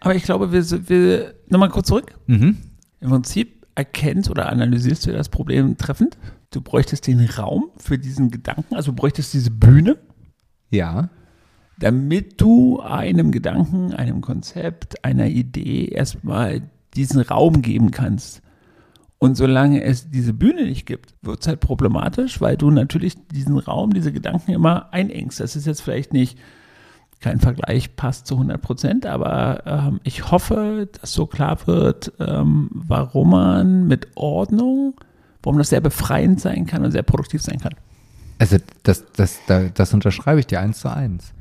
Aber 0.00 0.14
ich 0.14 0.22
glaube, 0.24 0.52
wir, 0.52 0.62
sind- 0.62 0.88
wir 0.88 1.34
nochmal 1.48 1.70
kurz 1.70 1.88
zurück. 1.88 2.14
mhm. 2.26 2.58
Im 3.00 3.10
Prinzip 3.10 3.66
erkennst 3.74 4.30
oder 4.30 4.48
analysierst 4.50 5.06
du 5.06 5.12
das 5.12 5.28
Problem 5.28 5.76
treffend. 5.76 6.16
Du 6.50 6.60
bräuchtest 6.62 7.06
den 7.06 7.20
Raum 7.20 7.70
für 7.76 7.98
diesen 7.98 8.30
Gedanken, 8.30 8.74
also 8.74 8.90
du 8.92 8.96
bräuchtest 8.96 9.34
diese 9.34 9.50
Bühne, 9.50 9.98
ja, 10.70 11.08
damit 11.78 12.40
du 12.40 12.80
einem 12.80 13.32
Gedanken, 13.32 13.92
einem 13.92 14.20
Konzept, 14.20 15.04
einer 15.04 15.26
Idee 15.26 15.86
erstmal 15.86 16.62
diesen 16.94 17.20
Raum 17.20 17.62
geben 17.62 17.90
kannst. 17.90 18.42
Und 19.18 19.36
solange 19.36 19.82
es 19.82 20.10
diese 20.10 20.32
Bühne 20.34 20.64
nicht 20.64 20.86
gibt, 20.86 21.14
wird 21.22 21.40
es 21.40 21.48
halt 21.48 21.60
problematisch, 21.60 22.40
weil 22.40 22.56
du 22.56 22.70
natürlich 22.70 23.14
diesen 23.28 23.58
Raum, 23.58 23.92
diese 23.94 24.12
Gedanken 24.12 24.52
immer 24.52 24.92
einengst. 24.92 25.40
Das 25.40 25.56
ist 25.56 25.66
jetzt 25.66 25.80
vielleicht 25.82 26.12
nicht 26.12 26.38
kein 27.20 27.40
Vergleich, 27.40 27.96
passt 27.96 28.26
zu 28.26 28.34
100 28.34 28.60
Prozent, 28.60 29.06
aber 29.06 29.62
ähm, 29.64 30.00
ich 30.04 30.30
hoffe, 30.30 30.88
dass 31.00 31.12
so 31.12 31.26
klar 31.26 31.58
wird, 31.66 32.12
ähm, 32.20 32.68
warum 32.72 33.30
man 33.30 33.86
mit 33.88 34.08
Ordnung, 34.16 34.94
warum 35.42 35.56
das 35.58 35.70
sehr 35.70 35.80
befreiend 35.80 36.40
sein 36.40 36.66
kann 36.66 36.84
und 36.84 36.92
sehr 36.92 37.02
produktiv 37.02 37.40
sein 37.42 37.58
kann. 37.58 37.72
Also 38.38 38.58
das, 38.82 39.04
das, 39.16 39.38
da- 39.46 39.68
das 39.72 39.94
unterschreibe 39.94 40.40
ich 40.40 40.46
dir 40.46 40.60
eins 40.60 40.80
zu 40.80 40.92
eins. 40.94 41.32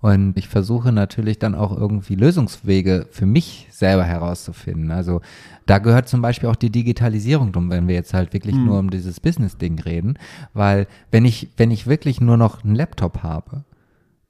Und 0.00 0.38
ich 0.38 0.48
versuche 0.48 0.92
natürlich 0.92 1.38
dann 1.38 1.54
auch 1.54 1.76
irgendwie 1.76 2.14
Lösungswege 2.14 3.06
für 3.10 3.26
mich 3.26 3.68
selber 3.70 4.04
herauszufinden. 4.04 4.90
Also 4.90 5.20
da 5.66 5.78
gehört 5.78 6.08
zum 6.08 6.22
Beispiel 6.22 6.48
auch 6.48 6.56
die 6.56 6.70
Digitalisierung 6.70 7.52
drum, 7.52 7.70
wenn 7.70 7.86
wir 7.86 7.96
jetzt 7.96 8.14
halt 8.14 8.32
wirklich 8.32 8.54
nur 8.54 8.78
um 8.78 8.90
dieses 8.90 9.20
Business-Ding 9.20 9.78
reden. 9.80 10.18
Weil 10.54 10.86
wenn 11.10 11.26
ich, 11.26 11.50
wenn 11.58 11.70
ich 11.70 11.86
wirklich 11.86 12.20
nur 12.20 12.38
noch 12.38 12.64
einen 12.64 12.74
Laptop 12.74 13.22
habe 13.22 13.64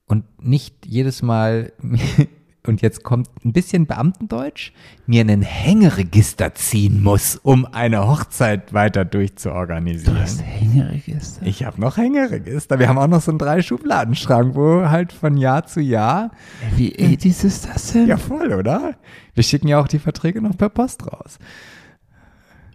und 0.06 0.24
nicht 0.42 0.86
jedes 0.86 1.22
Mal, 1.22 1.72
und 2.66 2.82
jetzt 2.82 3.02
kommt 3.02 3.28
ein 3.44 3.52
bisschen 3.52 3.86
Beamtendeutsch, 3.86 4.72
mir 5.06 5.22
einen 5.22 5.42
Hängeregister 5.42 6.54
ziehen 6.54 7.02
muss, 7.02 7.36
um 7.36 7.64
eine 7.64 8.06
Hochzeit 8.06 8.72
weiter 8.72 9.04
durchzuorganisieren. 9.04 10.14
Du 10.14 10.20
hast 10.20 10.42
Hängeregister. 10.42 11.46
Ich 11.46 11.64
habe 11.64 11.80
noch 11.80 11.96
Hängeregister. 11.96 12.78
Wir 12.78 12.88
haben 12.88 12.98
auch 12.98 13.06
noch 13.06 13.22
so 13.22 13.30
einen 13.30 13.38
drei 13.38 13.62
Schubladenschrank, 13.62 14.54
wo 14.54 14.88
halt 14.88 15.12
von 15.12 15.36
Jahr 15.36 15.66
zu 15.66 15.80
Jahr. 15.80 16.32
Wie 16.76 16.94
80s 16.94 17.44
ist 17.44 17.68
das 17.68 17.92
denn? 17.92 18.06
Ja, 18.06 18.16
voll, 18.16 18.52
oder? 18.52 18.94
Wir 19.34 19.42
schicken 19.42 19.68
ja 19.68 19.80
auch 19.80 19.88
die 19.88 19.98
Verträge 19.98 20.42
noch 20.42 20.56
per 20.56 20.68
Post 20.68 21.06
raus. 21.06 21.38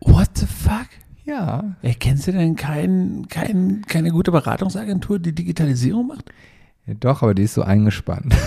What 0.02 0.30
the 0.36 0.46
fuck? 0.46 0.88
Ja. 1.26 1.76
Ey, 1.82 1.96
kennst 1.96 2.28
du 2.28 2.32
denn 2.32 2.56
kein, 2.56 3.28
kein, 3.30 3.84
keine 3.88 4.12
gute 4.12 4.32
Beratungsagentur, 4.32 5.20
die 5.20 5.34
Digitalisierung 5.34 6.08
macht? 6.08 6.32
Ja. 6.88 6.94
Doch, 6.94 7.22
aber 7.22 7.34
die 7.34 7.44
ist 7.44 7.54
so 7.54 7.62
eingespannt. 7.64 8.34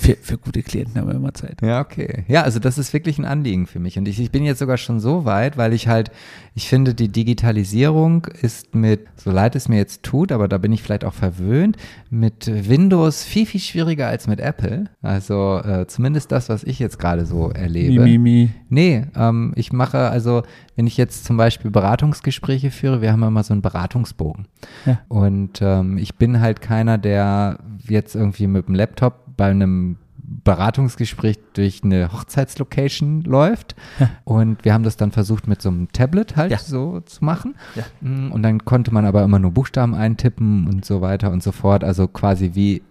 Für, 0.00 0.16
für 0.16 0.38
gute 0.38 0.62
Klienten 0.62 0.98
haben 0.98 1.08
wir 1.08 1.14
immer 1.14 1.34
Zeit. 1.34 1.60
Ja, 1.60 1.80
okay. 1.80 2.24
Ja, 2.26 2.42
also 2.42 2.58
das 2.58 2.78
ist 2.78 2.94
wirklich 2.94 3.18
ein 3.18 3.26
Anliegen 3.26 3.66
für 3.66 3.78
mich. 3.78 3.98
Und 3.98 4.08
ich, 4.08 4.18
ich 4.18 4.30
bin 4.30 4.44
jetzt 4.44 4.58
sogar 4.58 4.78
schon 4.78 4.98
so 4.98 5.26
weit, 5.26 5.58
weil 5.58 5.74
ich 5.74 5.88
halt, 5.88 6.10
ich 6.54 6.68
finde, 6.68 6.94
die 6.94 7.08
Digitalisierung 7.08 8.26
ist 8.40 8.74
mit, 8.74 9.06
so 9.16 9.30
leid 9.30 9.56
es 9.56 9.68
mir 9.68 9.76
jetzt 9.76 10.02
tut, 10.02 10.32
aber 10.32 10.48
da 10.48 10.56
bin 10.56 10.72
ich 10.72 10.82
vielleicht 10.82 11.04
auch 11.04 11.12
verwöhnt, 11.12 11.76
mit 12.08 12.46
Windows 12.46 13.24
viel, 13.24 13.44
viel 13.44 13.60
schwieriger 13.60 14.08
als 14.08 14.26
mit 14.26 14.40
Apple. 14.40 14.84
Also 15.02 15.58
äh, 15.58 15.86
zumindest 15.86 16.32
das, 16.32 16.48
was 16.48 16.64
ich 16.64 16.78
jetzt 16.78 16.98
gerade 16.98 17.26
so 17.26 17.50
erlebe. 17.50 18.02
Mi, 18.02 18.16
mi, 18.16 18.18
mi. 18.18 18.50
Nee, 18.70 19.06
ähm, 19.14 19.52
ich 19.54 19.70
mache 19.70 19.98
also, 20.08 20.44
wenn 20.76 20.86
ich 20.86 20.96
jetzt 20.96 21.26
zum 21.26 21.36
Beispiel 21.36 21.70
Beratungsgespräche 21.70 22.70
führe, 22.70 23.02
wir 23.02 23.12
haben 23.12 23.22
immer 23.22 23.42
so 23.42 23.52
einen 23.52 23.62
Beratungsbogen. 23.62 24.46
Ja. 24.86 25.00
Und 25.08 25.60
ähm, 25.60 25.98
ich 25.98 26.14
bin 26.14 26.40
halt 26.40 26.62
keiner, 26.62 26.96
der 26.96 27.58
jetzt 27.86 28.14
irgendwie 28.14 28.46
mit 28.46 28.66
dem 28.66 28.74
Laptop 28.74 29.29
bei 29.40 29.50
einem 29.50 29.96
Beratungsgespräch 30.44 31.38
durch 31.54 31.82
eine 31.82 32.12
Hochzeitslocation 32.12 33.22
läuft. 33.22 33.74
Ja. 33.98 34.10
Und 34.24 34.64
wir 34.66 34.74
haben 34.74 34.84
das 34.84 34.96
dann 34.98 35.12
versucht 35.12 35.48
mit 35.48 35.62
so 35.62 35.70
einem 35.70 35.90
Tablet 35.92 36.36
halt 36.36 36.50
Ja. 36.52 36.58
so 36.58 37.00
zu 37.00 37.24
machen. 37.24 37.54
Ja. 37.74 37.84
Mm, 38.02 38.30
Und 38.30 38.42
dann 38.42 38.64
konnte 38.66 38.92
man 38.92 39.06
aber 39.06 39.24
immer 39.24 39.38
nur 39.38 39.50
Buchstaben 39.52 39.94
eintippen 39.94 40.66
und 40.66 40.84
so 40.84 41.00
weiter 41.00 41.30
und 41.30 41.42
so 41.42 41.52
fort. 41.52 41.84
Also 41.84 42.06
quasi 42.06 42.50
wie, 42.54 42.82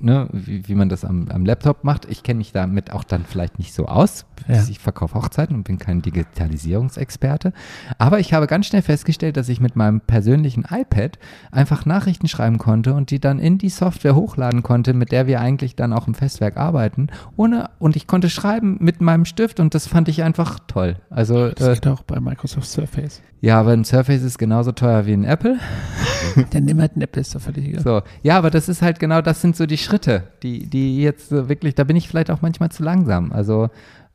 ne, 0.00 0.28
wie, 0.32 0.68
wie 0.68 0.74
man 0.74 0.88
das 0.88 1.04
am, 1.04 1.28
am 1.28 1.44
Laptop 1.44 1.84
macht. 1.84 2.06
Ich 2.10 2.22
kenne 2.22 2.38
mich 2.38 2.52
damit 2.52 2.92
auch 2.92 3.04
dann 3.04 3.24
vielleicht 3.24 3.58
nicht 3.58 3.72
so 3.74 3.86
aus. 3.86 4.26
Ja. 4.48 4.62
Ich 4.68 4.78
verkaufe 4.78 5.14
Hochzeiten 5.14 5.56
und 5.56 5.64
bin 5.64 5.78
kein 5.78 6.02
Digitalisierungsexperte. 6.02 7.52
Aber 7.98 8.20
ich 8.20 8.32
habe 8.32 8.46
ganz 8.46 8.66
schnell 8.66 8.82
festgestellt, 8.82 9.36
dass 9.36 9.48
ich 9.48 9.60
mit 9.60 9.76
meinem 9.76 10.00
persönlichen 10.00 10.64
iPad 10.70 11.18
einfach 11.50 11.86
Nachrichten 11.86 12.28
schreiben 12.28 12.58
konnte 12.58 12.94
und 12.94 13.10
die 13.10 13.20
dann 13.20 13.38
in 13.38 13.58
die 13.58 13.68
Software 13.68 14.14
hochladen 14.14 14.62
konnte, 14.62 14.94
mit 14.94 15.12
der 15.12 15.26
wir 15.26 15.40
eigentlich 15.40 15.76
dann 15.76 15.92
auch 15.92 16.06
im 16.06 16.14
Festwerk 16.14 16.56
arbeiten. 16.56 17.08
Ohne, 17.36 17.70
und 17.78 17.96
ich 17.96 18.06
konnte 18.06 18.30
schreiben 18.30 18.76
mit 18.80 19.00
meinem 19.00 19.24
Stift 19.24 19.60
und 19.60 19.74
das 19.74 19.86
fand 19.86 20.08
ich 20.08 20.22
einfach 20.22 20.58
toll. 20.66 20.96
Also, 21.10 21.50
Das 21.50 21.68
äh, 21.68 21.74
geht 21.74 21.86
auch 21.86 22.02
bei 22.02 22.20
Microsoft 22.20 22.68
Surface. 22.68 23.22
ja, 23.40 23.60
aber 23.60 23.72
ein 23.72 23.84
Surface 23.84 24.22
ist 24.22 24.38
genauso 24.38 24.72
teuer 24.72 25.06
wie 25.06 25.12
ein 25.12 25.24
Apple. 25.24 25.58
Dann 26.50 26.64
nimm 26.64 26.80
halt 26.80 26.96
ein 26.96 27.02
Apple, 27.02 27.20
ist 27.20 27.34
doch 27.34 27.40
völlig 27.40 27.66
egal. 27.68 27.82
So, 27.82 28.02
ja, 28.22 28.36
aber 28.38 28.50
das 28.50 28.68
ist 28.68 28.82
halt 28.82 28.98
genau, 28.98 29.20
das 29.20 29.40
sind 29.40 29.56
so 29.56 29.66
die 29.66 29.78
Schritte, 29.84 30.24
die, 30.42 30.66
die 30.66 31.00
jetzt 31.00 31.28
so 31.28 31.48
wirklich, 31.48 31.74
da 31.74 31.84
bin 31.84 31.96
ich 31.96 32.08
vielleicht 32.08 32.30
auch 32.30 32.42
manchmal 32.42 32.70
zu 32.70 32.82
langsam, 32.82 33.32
also 33.32 33.68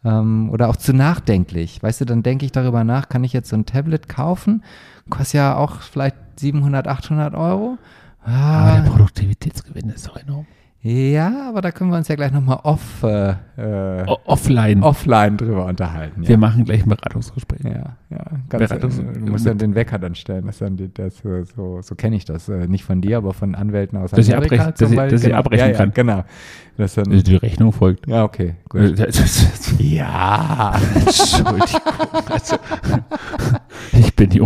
ähm, 0.03 0.49
oder 0.51 0.69
auch 0.69 0.75
zu 0.75 0.93
nachdenklich. 0.93 1.82
Weißt 1.82 2.01
du, 2.01 2.05
dann 2.05 2.23
denke 2.23 2.45
ich 2.45 2.51
darüber 2.51 2.84
nach, 2.84 3.10
kann 3.10 3.23
ich 3.23 3.34
jetzt 3.34 3.49
so 3.49 3.55
ein 3.55 3.65
Tablet 3.65 4.10
kaufen? 4.10 4.63
Kostet 5.10 5.34
ja 5.36 5.55
auch 5.55 5.82
vielleicht 5.82 6.15
700, 6.38 6.88
800 6.88 7.36
Euro. 7.36 7.77
Aber 8.21 8.34
Ah, 8.34 8.82
der 8.82 8.89
Produktivitätsgewinn 8.89 9.89
ist 9.89 10.08
doch 10.08 10.17
enorm. 10.17 10.45
Ja, 10.81 11.49
aber 11.49 11.61
da 11.61 11.71
können 11.71 11.89
wir 11.91 11.97
uns 11.97 12.07
ja 12.07 12.15
gleich 12.15 12.31
nochmal 12.31 12.59
off, 12.63 13.03
äh, 13.03 13.31
äh, 13.57 14.05
offline. 14.25 14.81
offline 14.81 15.35
drüber 15.35 15.65
unterhalten. 15.65 16.25
Wir 16.25 16.37
machen 16.37 16.63
gleich 16.63 16.83
ein 16.83 16.89
Beratungsgespräch. 16.89 17.65
Ja, 17.65 17.97
ja. 18.09 18.23
Ganz, 18.47 18.71
Beratungs- 18.71 18.99
äh, 19.01 19.19
du 19.19 19.31
musst 19.31 19.45
dann 19.45 19.57
den 19.57 19.75
Wecker 19.75 19.99
dann 19.99 20.15
stellen. 20.15 20.45
Das 20.45 20.59
dann 20.59 20.77
die, 20.77 20.93
das, 20.93 21.17
so, 21.17 21.43
so, 21.43 21.81
so 21.81 21.95
kenne 21.95 22.15
ich 22.15 22.23
das. 22.23 22.47
Äh, 22.47 22.67
nicht 22.67 22.85
von 22.85 23.01
dir, 23.01 23.17
aber 23.17 23.33
von 23.33 23.55
Anwälten 23.55 23.97
aus 23.97 24.11
Dass 24.11 24.25
ich 24.27 24.33
Amerika 24.33 24.73
zum 24.73 24.95
dass 24.95 25.05
ich- 25.05 25.11
dass 25.11 25.21
ich 25.21 25.27
genau. 25.27 25.37
abrechnen 25.39 25.67
ja, 25.67 25.71
ja, 25.73 25.77
kann. 25.77 25.91
Genau. 25.93 26.23
Das 26.77 26.93
dann, 26.93 27.09
Die 27.09 27.35
Rechnung 27.35 27.73
folgt. 27.73 28.07
ja, 28.07 28.23
okay, 28.23 28.55
gut. 28.69 28.97
Äh, 28.99 29.11
Ja. 29.79 30.75
Entschuldigung. 30.95 31.81
Also, 32.29 32.55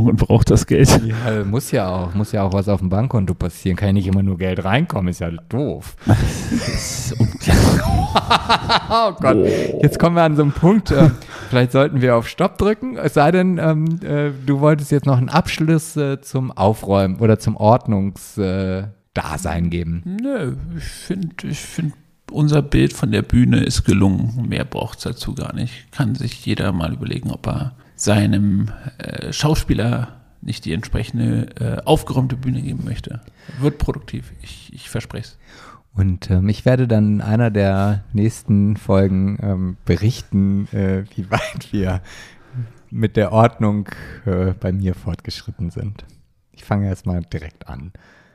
und 0.01 0.17
brauche 0.17 0.45
das 0.45 0.65
Geld. 0.67 0.89
ja, 1.05 1.43
muss 1.43 1.71
ja 1.71 1.89
auch, 1.89 2.13
muss 2.13 2.31
ja 2.31 2.43
auch 2.43 2.53
was 2.53 2.69
auf 2.69 2.79
dem 2.79 2.89
Bankkonto 2.89 3.33
passieren. 3.33 3.77
Kann 3.77 3.89
ja 3.89 3.93
nicht 3.93 4.07
immer 4.07 4.23
nur 4.23 4.37
Geld 4.37 4.63
reinkommen, 4.63 5.09
ist 5.09 5.19
ja 5.19 5.31
doof. 5.31 5.95
Ist. 6.51 7.15
Oh 8.89 9.11
Gott, 9.19 9.37
jetzt 9.81 9.97
kommen 9.97 10.15
wir 10.15 10.23
an 10.23 10.35
so 10.35 10.43
einen 10.43 10.51
Punkt. 10.51 10.91
Äh, 10.91 11.09
vielleicht 11.49 11.71
sollten 11.71 12.01
wir 12.01 12.15
auf 12.15 12.27
Stopp 12.27 12.57
drücken. 12.57 12.95
Es 12.97 13.15
sei 13.15 13.31
denn, 13.31 13.57
ähm, 13.57 13.99
äh, 14.03 14.31
du 14.45 14.59
wolltest 14.59 14.91
jetzt 14.91 15.05
noch 15.05 15.17
einen 15.17 15.29
Abschluss 15.29 15.95
äh, 15.97 16.21
zum 16.21 16.51
Aufräumen 16.51 17.19
oder 17.19 17.39
zum 17.39 17.55
Ordnungsdasein 17.55 18.91
äh, 19.65 19.69
geben. 19.69 20.03
Nö, 20.21 20.55
ich 20.77 20.83
finde, 20.83 21.47
ich 21.47 21.59
find, 21.59 21.93
unser 22.31 22.61
Bild 22.61 22.93
von 22.93 23.11
der 23.11 23.21
Bühne 23.21 23.63
ist 23.63 23.83
gelungen. 23.85 24.45
Mehr 24.47 24.65
braucht 24.65 24.99
es 24.99 25.03
dazu 25.03 25.33
gar 25.33 25.53
nicht. 25.53 25.91
Kann 25.91 26.15
sich 26.15 26.45
jeder 26.45 26.71
mal 26.71 26.93
überlegen, 26.93 27.31
ob 27.31 27.47
er 27.47 27.73
seinem 28.03 28.71
äh, 28.97 29.31
Schauspieler 29.31 30.19
nicht 30.41 30.65
die 30.65 30.73
entsprechende 30.73 31.55
äh, 31.55 31.81
aufgeräumte 31.85 32.35
Bühne 32.35 32.61
geben 32.61 32.83
möchte. 32.83 33.21
Wird 33.59 33.77
produktiv, 33.77 34.33
ich, 34.41 34.71
ich 34.73 34.89
verspreche 34.89 35.27
es. 35.27 35.37
Und 35.93 36.29
ähm, 36.29 36.49
ich 36.49 36.65
werde 36.65 36.87
dann 36.87 37.15
in 37.15 37.21
einer 37.21 37.51
der 37.51 38.03
nächsten 38.13 38.77
Folgen 38.77 39.37
ähm, 39.41 39.77
berichten, 39.85 40.67
äh, 40.73 41.05
wie 41.15 41.29
weit 41.31 41.71
wir 41.71 42.01
mit 42.89 43.15
der 43.15 43.31
Ordnung 43.31 43.89
äh, 44.25 44.53
bei 44.53 44.71
mir 44.71 44.95
fortgeschritten 44.95 45.69
sind. 45.69 46.05
Ich 46.51 46.63
fange 46.63 46.87
erstmal 46.87 47.21
direkt 47.21 47.67
an. 47.67 47.91